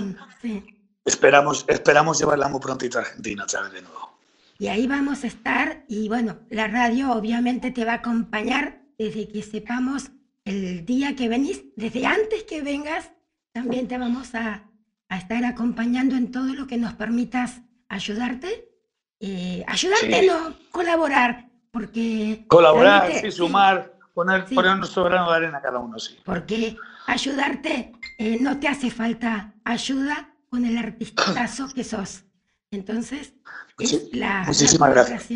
esperamos, 1.06 1.66
esperamos 1.68 2.20
llevarla 2.20 2.48
muy 2.50 2.60
prontito 2.60 2.98
a 2.98 3.02
Argentina 3.02 3.44
otra 3.44 3.64
vez 3.64 3.74
de 3.74 3.82
nuevo. 3.82 4.20
Y 4.58 4.68
ahí 4.68 4.88
vamos 4.88 5.24
a 5.24 5.28
estar, 5.28 5.86
y 5.88 6.10
bueno, 6.10 6.38
la 6.50 6.68
radio 6.68 7.14
obviamente 7.14 7.72
te 7.72 7.86
va 7.86 7.94
a 7.94 7.96
acompañar 7.96 8.82
desde 8.98 9.30
que 9.30 9.42
sepamos 9.42 10.12
el 10.50 10.86
día 10.86 11.16
que 11.16 11.30
venís, 11.30 11.64
desde 11.76 12.06
antes 12.06 12.44
que 12.44 12.62
vengas, 12.62 13.12
también 13.52 13.88
te 13.88 13.98
vamos 13.98 14.34
a, 14.34 14.66
estar 15.10 15.44
acompañando 15.44 16.16
en 16.16 16.32
todo 16.32 16.54
lo 16.54 16.68
que 16.68 16.78
nos 16.78 16.94
permitas 16.94 17.62
ayudarte. 17.88 18.70
Eh, 19.20 19.64
ayudarte, 19.68 20.28
no, 20.28 20.56
colaborar, 20.72 21.50
porque... 21.72 22.46
Colaborar, 22.48 23.12
sí, 23.20 23.32
sumar, 23.32 23.98
poner, 24.14 24.46
poner 24.46 24.78
nuestro 24.78 25.04
grano 25.06 25.30
de 25.30 25.36
arena 25.36 25.62
cada 25.62 25.80
uno, 25.80 25.98
sí. 25.98 26.16
Porque 26.24 26.78
ayudarte 27.08 27.92
eh, 28.18 28.38
no 28.40 28.60
te 28.60 28.68
hace 28.68 28.92
falta 28.92 29.54
ayuda 29.66 30.34
con 30.50 30.66
el 30.66 30.78
artistazo 30.78 31.70
que 31.74 31.84
sos. 31.84 32.24
Entonces, 32.72 33.34
es 33.80 34.10
la, 34.14 34.44
Muchísimas 34.46 34.92
gracias. 34.92 35.28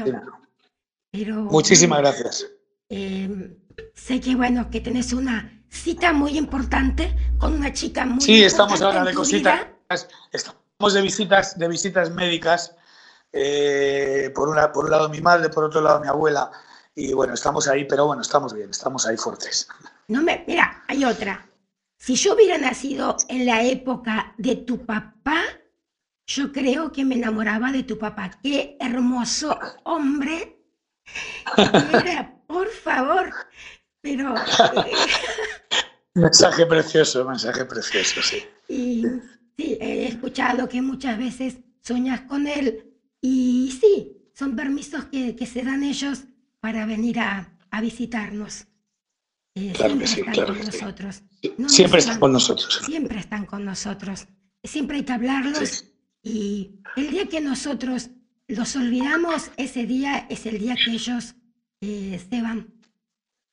Pero, 1.11 1.35
Muchísimas 1.43 1.99
gracias. 1.99 2.47
Eh, 2.89 3.57
sé 3.93 4.19
que 4.19 4.35
bueno, 4.35 4.69
que 4.69 4.81
tenés 4.81 5.13
una 5.13 5.63
cita 5.69 6.13
muy 6.13 6.37
importante 6.37 7.15
con 7.37 7.53
una 7.53 7.73
chica 7.73 8.05
muy 8.05 8.21
Sí, 8.21 8.43
estamos 8.43 8.81
ahora 8.81 9.03
de 9.03 9.13
cositas. 9.13 9.67
Estamos 10.31 10.93
de 10.93 11.01
visitas, 11.01 11.57
de 11.57 11.67
visitas 11.67 12.11
médicas. 12.11 12.75
Eh, 13.31 14.31
por, 14.35 14.47
una, 14.47 14.71
por 14.71 14.85
un 14.85 14.91
lado 14.91 15.09
mi 15.09 15.19
madre, 15.19 15.49
por 15.49 15.63
otro 15.63 15.81
lado 15.81 15.99
mi 15.99 16.07
abuela. 16.07 16.51
Y 16.95 17.13
bueno, 17.13 17.33
estamos 17.33 17.67
ahí, 17.67 17.85
pero 17.85 18.05
bueno, 18.05 18.21
estamos 18.21 18.53
bien, 18.53 18.69
estamos 18.69 19.07
ahí 19.07 19.17
fuertes. 19.17 19.67
No 20.07 20.21
me, 20.21 20.43
mira, 20.47 20.83
hay 20.87 21.03
otra. 21.05 21.49
Si 21.97 22.15
yo 22.15 22.35
hubiera 22.35 22.57
nacido 22.57 23.17
en 23.29 23.45
la 23.45 23.63
época 23.63 24.35
de 24.37 24.57
tu 24.57 24.85
papá, 24.85 25.41
yo 26.27 26.51
creo 26.51 26.91
que 26.91 27.05
me 27.05 27.15
enamoraba 27.15 27.71
de 27.71 27.83
tu 27.83 27.97
papá. 27.97 28.31
Qué 28.43 28.77
hermoso 28.79 29.57
hombre. 29.83 30.59
Era, 31.57 32.32
por 32.47 32.67
favor. 32.69 33.31
Pero. 34.01 34.33
mensaje 36.13 36.65
precioso, 36.65 37.25
mensaje 37.25 37.65
precioso, 37.65 38.21
sí. 38.21 38.43
Y 38.67 39.03
sí, 39.57 39.77
he 39.79 40.07
escuchado 40.07 40.67
que 40.69 40.81
muchas 40.81 41.17
veces 41.17 41.57
soñas 41.81 42.21
con 42.21 42.47
él. 42.47 42.93
Y 43.21 43.77
sí, 43.79 44.17
son 44.33 44.55
permisos 44.55 45.05
que, 45.05 45.35
que 45.35 45.45
se 45.45 45.63
dan 45.63 45.83
ellos 45.83 46.23
para 46.59 46.85
venir 46.85 47.19
a, 47.19 47.57
a 47.71 47.81
visitarnos. 47.81 48.67
Eh, 49.55 49.71
claro 49.75 49.97
que 49.99 50.07
sí, 50.07 50.21
claro 50.23 50.53
que 50.53 50.63
nosotros. 50.63 51.23
no 51.57 51.69
Siempre 51.69 51.99
están 51.99 52.19
con 52.19 52.31
nosotros. 52.33 52.81
Siempre 52.85 53.19
están 53.19 53.45
con 53.45 53.63
nosotros. 53.65 54.27
Siempre 54.63 54.97
hay 54.97 55.03
que 55.03 55.13
hablarlos 55.13 55.69
Sí. 55.69 55.89
y 56.23 56.79
el 56.95 57.11
día 57.11 57.27
que 57.27 57.41
nosotros 57.41 58.09
los 58.47 58.75
olvidamos, 58.75 59.51
ese 59.57 59.85
día 59.85 60.25
es 60.29 60.45
el 60.45 60.57
día 60.59 60.75
que 60.75 60.91
ellos 60.91 61.35
eh, 61.85 62.19
se 62.29 62.41
van. 62.41 62.73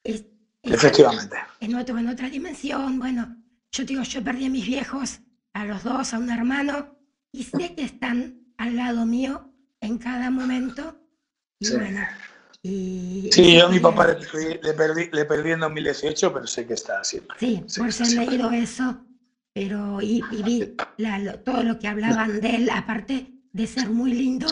Es- 0.04 0.24
es- 0.62 0.72
Efectivamente. 0.74 1.36
en, 1.60 1.74
otro, 1.74 1.98
en 1.98 2.08
otra 2.08 2.28
dimensión. 2.30 2.98
Bueno, 2.98 3.36
yo 3.72 3.84
digo, 3.84 4.02
yo 4.02 4.22
perdí 4.22 4.46
a 4.46 4.50
mis 4.50 4.66
viejos, 4.66 5.20
a 5.52 5.64
los 5.64 5.82
dos, 5.82 6.14
a 6.14 6.18
un 6.18 6.30
hermano, 6.30 6.96
y 7.32 7.42
sé 7.44 7.74
que 7.74 7.82
están 7.84 8.40
al 8.56 8.76
lado 8.76 9.04
mío 9.06 9.52
en 9.80 9.98
cada 9.98 10.30
momento. 10.30 10.96
Y 11.60 11.66
Sí. 11.66 11.74
bueno, 11.76 12.00
y... 12.62 13.28
Sí, 13.32 13.54
yo 13.56 13.66
a 13.66 13.70
mi 13.70 13.80
papá 13.80 14.06
le 14.08 14.14
perdí, 14.14 14.58
le 14.62 14.72
perdí, 14.74 15.10
le 15.12 15.24
perdí 15.24 15.50
en 15.52 15.60
2018, 15.60 16.32
pero 16.32 16.46
sé 16.46 16.66
que 16.66 16.74
está 16.74 17.02
siempre. 17.04 17.36
Sí, 17.40 17.62
Sí, 17.66 17.80
por 17.80 17.88
eso 17.88 18.04
he 18.04 18.14
leído 18.14 18.50
eso, 18.52 19.04
pero 19.52 20.00
y, 20.00 20.22
y 20.30 20.42
vi 20.42 20.74
la- 20.98 21.18
lo- 21.18 21.38
todo 21.40 21.62
lo 21.62 21.78
que 21.78 21.88
hablaban 21.88 22.40
de 22.40 22.54
él, 22.56 22.70
aparte 22.70 23.32
de 23.52 23.66
ser 23.66 23.88
muy 23.90 24.12
lindo, 24.12 24.46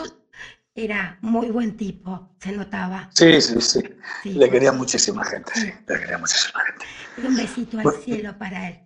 era 0.83 1.17
muy 1.21 1.47
buen 1.51 1.75
tipo, 1.77 2.29
se 2.39 2.51
notaba. 2.51 3.09
Sí, 3.13 3.41
sí, 3.41 3.59
sí. 3.61 3.81
Sí. 4.23 4.33
Le 4.33 4.49
quería 4.49 4.71
muchísima 4.71 5.23
gente, 5.25 5.51
sí. 5.55 5.71
Le 5.87 5.99
quería 5.99 6.17
muchísima 6.17 6.59
gente. 6.65 6.85
Y 7.17 7.25
un 7.27 7.35
besito 7.35 7.77
al 7.77 7.83
Bueno. 7.83 7.99
cielo 8.01 8.37
para 8.37 8.69
él. 8.69 8.79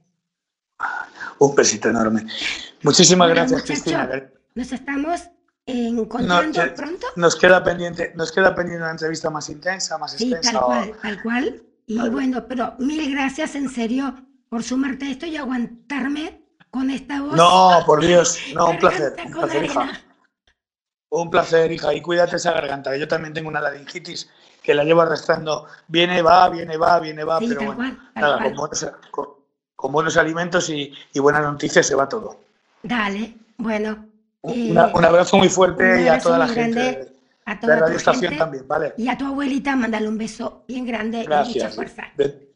Un 1.39 1.56
besito 1.56 1.89
enorme. 1.89 2.25
Muchísimas 2.82 3.27
Bueno, 3.27 3.41
gracias, 3.41 3.63
Cristina. 3.63 4.10
Nos 4.56 4.71
estamos 4.71 5.21
encontrando 5.65 6.73
pronto. 6.75 7.08
Nos 7.15 7.36
queda 7.36 7.63
pendiente, 7.63 8.12
nos 8.15 8.32
queda 8.32 8.53
pendiente 8.56 8.82
una 8.84 8.91
entrevista 8.91 9.29
más 9.29 9.49
intensa, 9.49 9.97
más 9.97 10.12
Sí, 10.13 10.32
extensa. 10.34 10.51
tal 10.60 10.62
cual, 10.65 10.93
tal 11.01 11.21
cual. 11.23 11.63
Y 11.86 12.10
bueno, 12.10 12.45
pero 12.47 12.75
mil 12.79 13.12
gracias 13.12 13.56
en 13.56 13.69
serio 13.69 14.15
por 14.49 14.63
sumarte 14.63 15.06
a 15.06 15.12
esto 15.12 15.25
y 15.25 15.36
aguantarme 15.38 16.41
con 16.69 16.89
esta 16.89 17.21
voz. 17.21 17.36
No, 17.36 17.84
por 17.86 18.01
Dios, 18.06 18.39
no, 18.56 18.71
un 18.71 18.77
placer, 18.79 19.13
un 19.25 19.32
placer, 19.34 19.65
hija. 19.65 20.01
Un 21.15 21.30
placer, 21.30 21.71
hija, 21.71 21.93
y 21.93 22.02
cuídate 22.02 22.38
esa 22.38 22.54
garganta. 22.54 22.97
Yo 22.97 23.08
también 23.08 23.36
tengo 23.36 23.47
una 23.47 23.62
laringitis 23.62 24.30
que 24.63 24.73
la 24.73 24.84
llevo 24.84 25.02
arrastrando. 25.02 25.67
Viene, 25.88 26.23
va, 26.23 26.49
viene, 26.49 26.76
va, 26.76 26.99
viene, 26.99 27.23
va, 27.23 27.38
Sí, 27.38 27.45
pero 27.49 27.60
bueno, 27.65 27.76
cual, 27.76 28.12
nada, 28.15 28.41
con 28.43 28.56
buenos, 28.56 28.88
con- 29.12 29.30
con 29.76 29.91
buenos 29.91 30.17
alimentos 30.17 30.69
y, 30.69 30.91
y 31.13 31.19
buenas 31.19 31.43
noticias 31.43 31.86
se 31.86 31.93
va 31.93 32.10
todo. 32.10 32.39
Dale, 32.82 33.36
bueno. 33.58 34.08
Un, 34.41 34.76
eh, 34.78 34.91
abrazo 35.06 35.38
muy 35.38 35.49
fuerte 35.49 36.02
y 36.04 36.08
a 36.08 36.17
toda 36.19 36.39
la 36.39 36.47
gente 36.47 37.13
a 37.45 37.60
toda 37.60 37.76
Radio 37.76 37.91
tu 37.93 37.97
Estación 37.97 38.32
gente 38.32 38.38
también, 38.38 38.67
¿vale? 38.67 38.93
y 38.97 39.08
a 39.08 39.15
tu 39.17 39.26
abuelita 39.28 39.76
mándale 39.76 40.08
un 40.08 40.17
beso 40.17 40.63
bien 40.67 40.86
grande 40.86 41.17
y 41.17 41.28
mucha 41.28 41.43
Gracias. 41.43 41.76
fuerza. 41.76 42.04
De, 42.15 42.49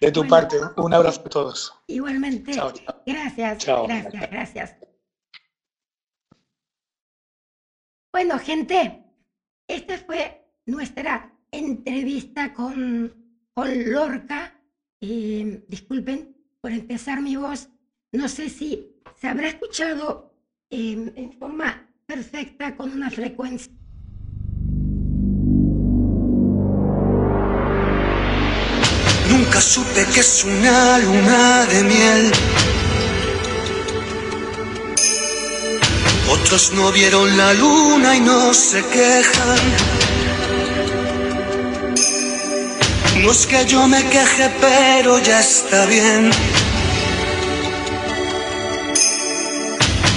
de 0.00 0.10
tu 0.12 0.20
Bueno. 0.20 0.30
parte, 0.30 0.56
un 0.78 0.92
abrazo 0.94 1.22
a 1.24 1.28
todos. 1.28 1.74
Igualmente, 1.86 2.52
Chao, 2.54 2.72
chao. 2.72 2.96
gracias, 3.06 3.58
Chao. 3.58 3.86
gracias, 3.86 4.30
gracias. 4.30 4.74
Bueno, 8.14 8.38
gente, 8.38 9.02
esta 9.66 9.98
fue 9.98 10.46
nuestra 10.66 11.32
entrevista 11.50 12.54
con, 12.54 13.12
con 13.52 13.90
Lorca. 13.90 14.54
Eh, 15.00 15.64
disculpen 15.66 16.32
por 16.60 16.70
empezar 16.70 17.20
mi 17.20 17.34
voz. 17.34 17.70
No 18.12 18.28
sé 18.28 18.50
si 18.50 19.02
se 19.20 19.26
habrá 19.26 19.48
escuchado 19.48 20.32
eh, 20.70 21.12
en 21.16 21.32
forma 21.32 21.90
perfecta 22.06 22.76
con 22.76 22.92
una 22.92 23.10
frecuencia. 23.10 23.72
Nunca 29.28 29.60
supe 29.60 30.06
que 30.14 30.20
es 30.20 30.44
una 30.44 30.98
luna 31.00 31.66
de 31.66 31.82
miel. 31.82 32.83
Otros 36.44 36.72
no 36.72 36.92
vieron 36.92 37.38
la 37.38 37.54
luna 37.54 38.16
y 38.16 38.20
no 38.20 38.52
se 38.52 38.84
quejan. 38.84 39.58
No 43.22 43.32
es 43.32 43.46
que 43.46 43.64
yo 43.64 43.88
me 43.88 44.04
queje, 44.10 44.50
pero 44.60 45.18
ya 45.20 45.40
está 45.40 45.86
bien. 45.86 46.30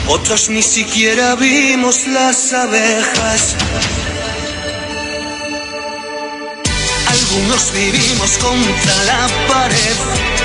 Otros 0.09 0.49
ni 0.49 0.61
siquiera 0.61 1.35
vimos 1.35 2.05
las 2.07 2.51
abejas. 2.51 3.55
Algunos 7.07 7.71
vivimos 7.71 8.37
contra 8.37 9.03
la 9.05 9.27
pared. 9.47 10.36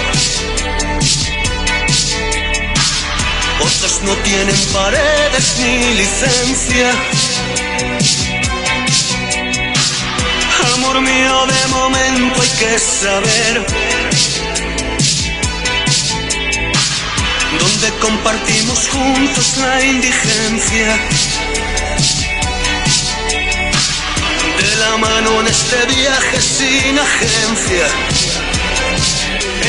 Otros 3.66 4.00
no 4.02 4.14
tienen 4.18 4.56
paredes 4.72 5.56
ni 5.60 5.94
licencia. 5.94 6.90
Amor 10.74 11.00
mío, 11.00 11.46
de 11.46 11.68
momento 11.68 12.42
hay 12.42 12.48
que 12.58 12.78
saber 12.78 13.66
donde 17.58 17.90
compartimos 18.00 18.88
juntos 18.88 19.56
la 19.58 19.84
indigencia. 19.84 20.98
De 24.58 24.76
la 24.76 24.96
mano 24.96 25.40
en 25.40 25.48
este 25.48 25.76
viaje 25.86 26.40
sin 26.40 26.98
agencia, 26.98 27.86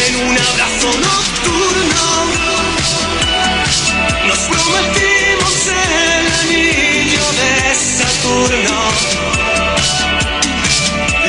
en 0.06 0.16
un 0.28 0.38
abrazo 0.38 0.88
nocturno, 1.10 2.04
nos 4.28 4.40
prometimos 4.40 5.68
el 5.68 6.34
anillo 6.42 7.26
de 7.40 7.76
Saturno. 7.76 8.80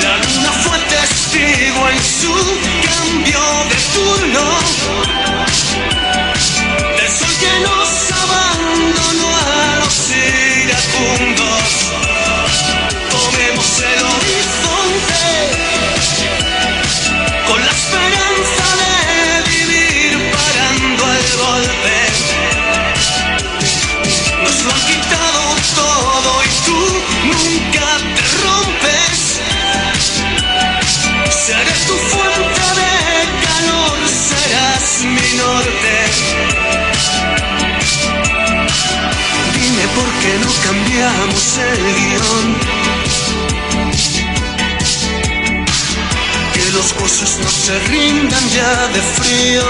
La 0.02 0.16
luna 0.18 0.52
fue 0.64 0.78
testigo 0.78 1.88
en 1.88 2.00
su 2.02 2.35
cambio 2.88 3.40
de 3.70 3.76
turno. 3.94 4.44
Cambiamos 40.94 41.59
el 41.59 41.78
guion. 41.94 42.57
Que 46.52 46.70
los 46.72 46.92
huesos 47.00 47.38
no 47.42 47.48
se 47.48 47.78
rindan 47.90 48.50
ya 48.50 48.87
de 48.88 49.00
frío. 49.00 49.62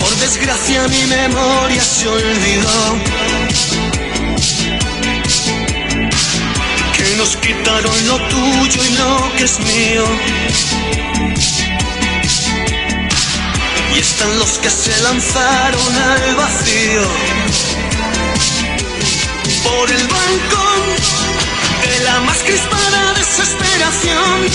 Por 0.00 0.16
desgracia 0.16 0.88
mi 0.88 1.04
memoria 1.06 1.82
se 1.82 2.08
olvidó. 2.08 2.98
Que 6.96 7.16
nos 7.16 7.36
quitaron 7.36 8.06
lo 8.06 8.18
tuyo 8.28 8.84
y 8.84 8.92
lo 8.98 9.32
que 9.36 9.44
es 9.44 9.58
mío. 9.60 10.79
Y 13.94 13.98
están 13.98 14.38
los 14.38 14.58
que 14.58 14.70
se 14.70 15.02
lanzaron 15.02 15.96
al 15.96 16.34
vacío. 16.36 17.02
Por 19.64 19.90
el 19.90 20.08
balcón 20.08 20.80
de 21.82 22.04
la 22.04 22.20
más 22.20 22.38
crispada 22.38 23.14
desesperación. 23.14 24.48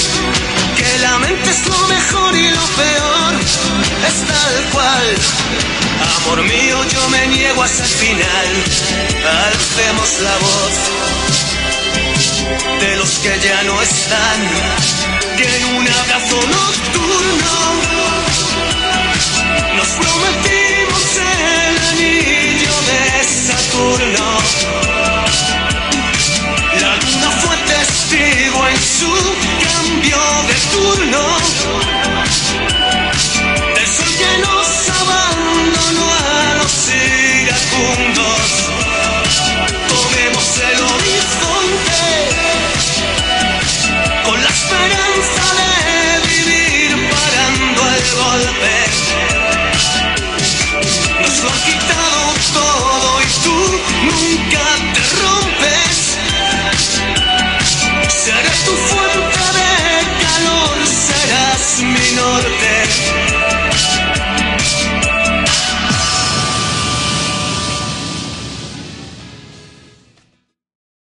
Que 0.77 0.99
la 0.99 1.19
mente 1.19 1.49
es 1.49 1.67
lo 1.67 1.87
mejor 1.87 2.35
y 2.35 2.49
lo 2.49 2.65
peor 2.81 3.33
es 4.07 4.17
tal 4.27 4.55
cual. 4.71 5.17
Amor 6.17 6.43
mío, 6.43 6.83
yo 6.93 7.09
me 7.09 7.27
niego 7.27 7.63
hasta 7.63 7.83
el 7.83 7.89
final. 7.89 8.63
Alcemos 9.47 10.09
la 10.21 10.37
voz 10.37 10.73
de 12.79 12.95
los 12.97 13.09
que 13.19 13.39
ya 13.39 13.63
no 13.63 13.81
están. 13.81 14.39
Que 15.37 15.57
en 15.57 15.65
un 15.77 15.87
abrazo 15.87 16.35
nocturno 16.35 17.55
nos 19.77 19.87
prometimos 19.87 21.17
el 21.17 21.77
anillo 21.91 22.75
de 22.89 23.23
Saturno. 23.23 24.04